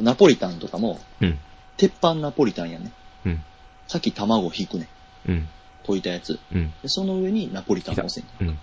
[0.00, 1.38] ナポリタンとかも、うん。
[1.76, 2.90] 鉄板ナポリタンやね。
[3.26, 3.42] うん。
[3.86, 4.88] さっき卵引くね。
[5.28, 5.48] うん。
[5.84, 6.38] 溶いたやつ。
[6.52, 6.72] うん。
[6.82, 8.58] で、その上にナポリタンを乗せんうん。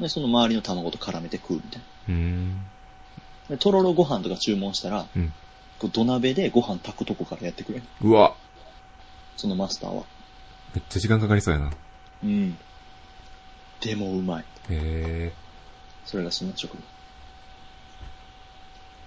[0.00, 2.14] で、その周りの卵と絡めて食うみたいな。
[2.14, 2.60] うん。
[3.48, 5.32] で、とろろご飯とか注文したら、うん。
[5.78, 7.82] こう土鍋でご飯炊くとこからやってくれん。
[8.02, 8.34] うわ。
[9.36, 10.04] そのマスターは。
[10.74, 11.68] めっちゃ時間かかりそうやな。
[11.68, 11.70] へ
[12.22, 12.56] うん。
[13.80, 14.44] でもうまい。
[14.70, 15.32] え。
[16.04, 16.82] それが深夜食堂。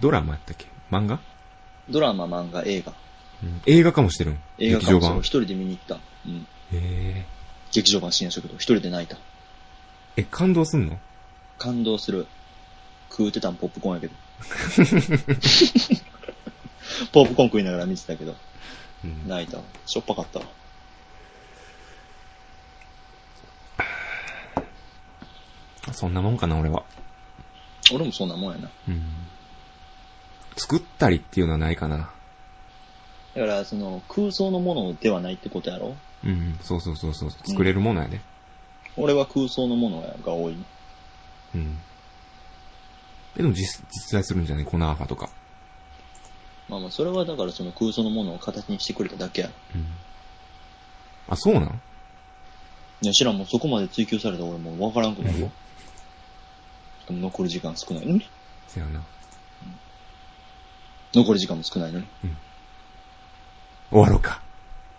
[0.01, 0.67] ドラマやったっけ？
[0.91, 1.19] 漫画、
[1.89, 2.93] ドラマ、漫画、映画。
[3.41, 5.19] うん、映画かもしてるん映画劇場版？
[5.19, 5.97] 一人で見に行った。
[6.25, 6.41] うん。
[6.41, 7.25] へえ。
[7.71, 8.55] 劇場版深夜食堂。
[8.55, 9.17] 一人で泣いた。
[10.17, 10.99] え、感動すんの？
[11.57, 12.27] 感動する。
[13.09, 14.13] 食うてたんポップコーンやけど。
[17.11, 18.35] ポップコーン食いながら見てたけど、
[19.03, 19.27] うん。
[19.27, 19.63] 泣いたわ。
[19.85, 20.45] しょっぱかったわ。
[25.91, 26.83] そんなもんかな、俺は。
[27.93, 28.69] 俺もそんなもんやな。
[28.87, 29.01] うん。
[30.57, 32.09] 作ったりっていうのはないかな。
[33.35, 35.95] だから、その、空想のものではないってことやろ？
[36.23, 37.31] うん、そうそうそうそう。
[37.31, 38.19] 作れるものやで。
[38.97, 40.57] 俺は空想のものが多い。
[41.53, 41.77] うん。
[43.37, 44.65] えでも実、実在するんじゃない？
[44.65, 45.29] コナーファとか。
[46.69, 49.49] まあまあ、それはだからその空想のものを形にしてくれただけや。
[49.75, 49.85] うん。
[51.29, 51.81] あ、そうなん
[53.01, 55.51] いや、知らんもうそこまで追求されたら俺もうわからんくなるよ。
[57.09, 58.27] 残り時間少ないのに。
[58.67, 59.03] せやな。
[61.13, 62.05] 残り時間も少ないのに。
[63.91, 64.41] 終わろうか。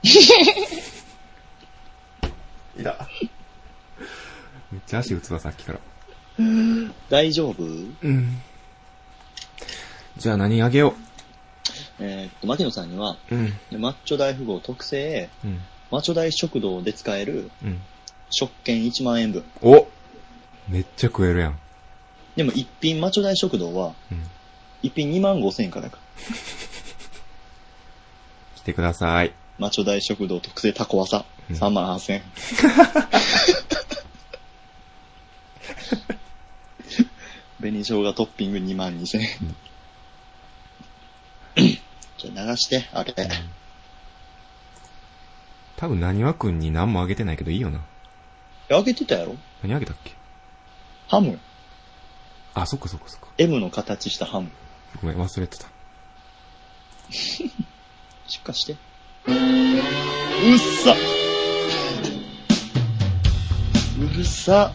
[2.79, 3.09] いや。
[4.71, 5.81] めっちゃ足打つわ、さっきから。
[7.09, 7.63] 大丈夫？
[7.63, 8.41] うん。
[10.17, 10.95] じゃあ何あげよ
[11.99, 13.35] えーっと、牧野さんには、う。
[13.35, 13.81] うん。
[13.81, 15.61] マッチョ大富豪特製、うん。
[15.91, 17.81] マッチョ大食堂で使えるうん。
[18.31, 19.45] 食券1万円分。
[19.63, 19.87] お
[20.69, 21.59] めっちゃ食えるやん。
[22.35, 24.23] でも一品マッチョ大食堂は、うん。
[24.83, 25.99] 一品2万5千円からか。
[28.57, 29.33] 来てください。
[29.59, 32.23] マッチョ大食堂特製タコワサ、うん3万8千円。
[37.61, 39.29] 紅生姜トッピング2万2千円。
[42.19, 43.15] じゃあ流して、あれ。
[45.77, 47.81] 多分何わくんに何もあげてないけどいいよな。
[48.71, 50.13] あげてたやろ何あげたっけ？
[51.09, 51.39] ハム。
[52.55, 53.29] あ、そっかそっかそっか。
[53.39, 54.51] M の形したハム。
[55.01, 55.67] ごめん、忘れてた。
[57.11, 57.51] 出
[58.47, 58.77] 荷して。
[59.27, 60.95] うっさ
[63.99, 64.73] うるさ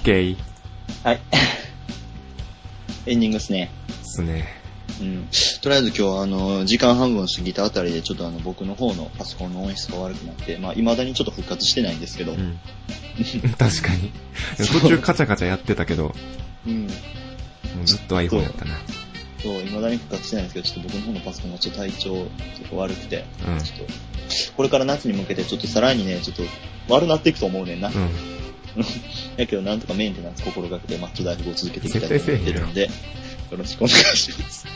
[0.00, 0.36] オッケー。
[1.04, 1.20] はい。
[3.04, 3.70] エンディングっすね。
[4.02, 4.48] すね。
[4.98, 5.28] うん。
[5.60, 12.58] とりあえず今日はあの、時間半分過ぎたあたりでちょっとあの、僕の方のパソコンの音質が悪くなって、まあ、未だにちょっと復活してないんですけどう、ん。
[13.58, 14.10] 確かに。
[14.56, 16.14] 途中カチャカチャやってたけど、
[16.66, 16.86] うん。
[16.86, 16.88] も
[17.82, 18.78] うずっと iPhone やったな。
[19.42, 22.24] そう、未だに復活してないんですけど、ちょっと僕の方のパソコンがちょっと体調、ちょ
[22.64, 23.58] っと悪くて、うん。
[23.62, 23.84] ちょっと、
[24.56, 26.42] これから夏に向けてちょっとさらにね、ちょっと
[26.88, 27.88] 悪なっていくと思うねんな。
[27.88, 27.94] うん。
[29.36, 32.88] やけど、なんとかメンテナンス心がけてマッチョ大富豪を続けていきたいと思ってるので、よ
[33.56, 34.66] ろしくお願いします。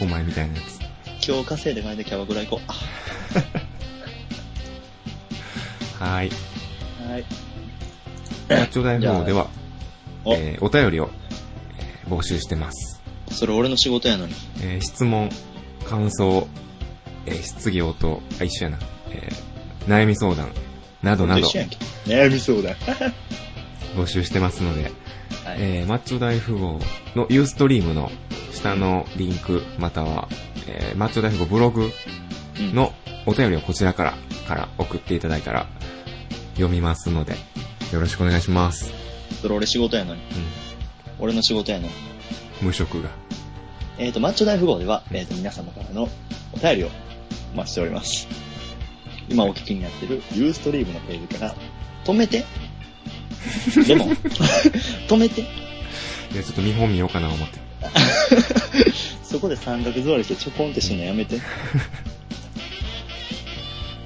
[0.00, 1.26] お前みたいなやつ。
[1.26, 2.60] 今日稼いで前でキャバクラ行こ
[6.00, 6.02] う。
[6.02, 6.30] はーい。
[7.08, 7.24] あはい。
[8.48, 9.48] マッチョ大富豪では、
[10.24, 11.10] お、えーお便りを、
[11.78, 13.00] えー募集してます。
[13.30, 14.34] それ俺の仕事やのに。
[14.62, 15.30] えー質問、
[15.88, 16.48] 感想、
[17.26, 18.78] えー質疑応答、あ、一緒やな。
[19.10, 19.52] えー
[19.88, 20.52] 悩み相談、
[21.02, 21.76] などなど一緒やんけ。
[22.06, 22.74] 悩みそうだ。
[23.96, 24.92] 募集してますので、はい。
[25.58, 26.78] えーマッチョ大富豪
[27.14, 28.10] のユーストリームの
[28.52, 30.28] 下のリンク、または、
[30.66, 31.90] えーマッチョ大富豪ブログ
[32.60, 32.92] うん、の
[33.26, 34.14] お便りをこちらから、
[34.46, 35.66] から送っていただいたら、
[36.54, 37.34] 読みますので、
[37.92, 38.92] よろしくお願いします。
[39.40, 40.20] それ俺仕事やのに。
[40.20, 40.24] う
[41.18, 41.92] 俺の仕事やのに。
[41.92, 41.94] ん。
[42.60, 43.08] 無職が。
[43.98, 46.08] えっ、と、マッチョ大富豪では、えっ、と、皆様からの
[46.52, 46.88] お便りを
[47.54, 48.28] お待ちしております。
[49.28, 51.54] 今お聞きになってるユーストリームのページから、
[52.04, 52.44] 止めて。
[53.86, 54.10] レモン。
[55.08, 55.40] 止めて。
[55.42, 55.44] い
[56.36, 57.58] や、ちょっと見本見ようかな思って。
[59.22, 61.40] そこで三角座りしてちょこんってしてんのやめて。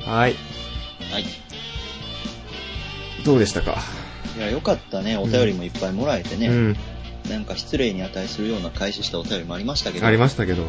[0.05, 0.35] はい。
[1.13, 1.25] はい。
[3.25, 3.83] どうでしたか？
[4.37, 5.17] いや、よかったね。
[5.17, 6.49] お便りもいっぱいもらえてね。
[6.49, 6.77] うん。
[7.29, 10.07] なんか失礼に値するような開始したお便りもありましたけど。
[10.07, 10.63] ありましたけど。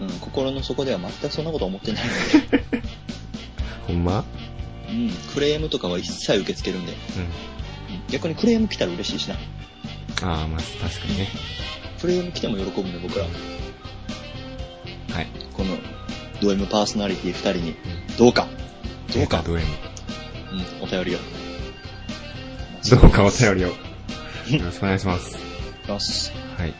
[0.00, 2.10] うん、心の底では全くそんなこと思ってないの
[2.50, 2.64] で。
[3.86, 4.24] ほんま？
[4.90, 6.92] うん、クレームとかは一切受け付けるんで。
[6.92, 6.98] うん。
[7.20, 7.60] うん
[8.10, 9.36] 逆にクレーム来たら嬉しいしな。
[10.22, 11.28] ああ、まあ、確かにね。
[12.00, 13.24] クレーム来ても喜ぶんで、僕ら。
[13.24, 13.30] は
[15.22, 15.26] い。
[15.52, 15.76] この、
[16.40, 17.74] ド M パーソナリティ二人に、
[18.18, 18.48] どうか、
[19.14, 19.62] どうか、どうや
[20.52, 21.18] うん、お便りを。
[22.90, 23.68] どうかお便りを。
[23.68, 23.74] よ
[24.64, 25.36] ろしくお願いします。
[25.36, 26.32] ります。
[26.58, 26.74] はい。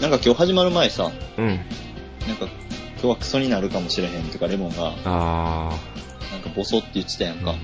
[0.00, 1.46] なんか今日始まる前さ、うん。
[1.46, 2.46] なんか、
[3.02, 5.76] 今日はクソになるかもしれへんとか、レモンが、あ
[6.30, 7.44] なんかボソって言ってたやんー。
[7.44, 7.54] か。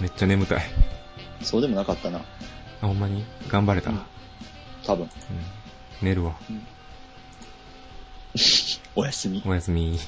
[0.00, 0.62] めっちゃ眠たい。
[1.42, 2.18] そうでもなかったな。
[2.80, 3.24] あ、ほんまに？
[3.48, 3.90] 頑張れた？
[3.90, 4.02] ううんん。
[4.84, 5.08] 多分。
[6.00, 6.34] 寝るわ。
[8.96, 9.42] おやすみ。
[9.44, 9.98] おやすみ。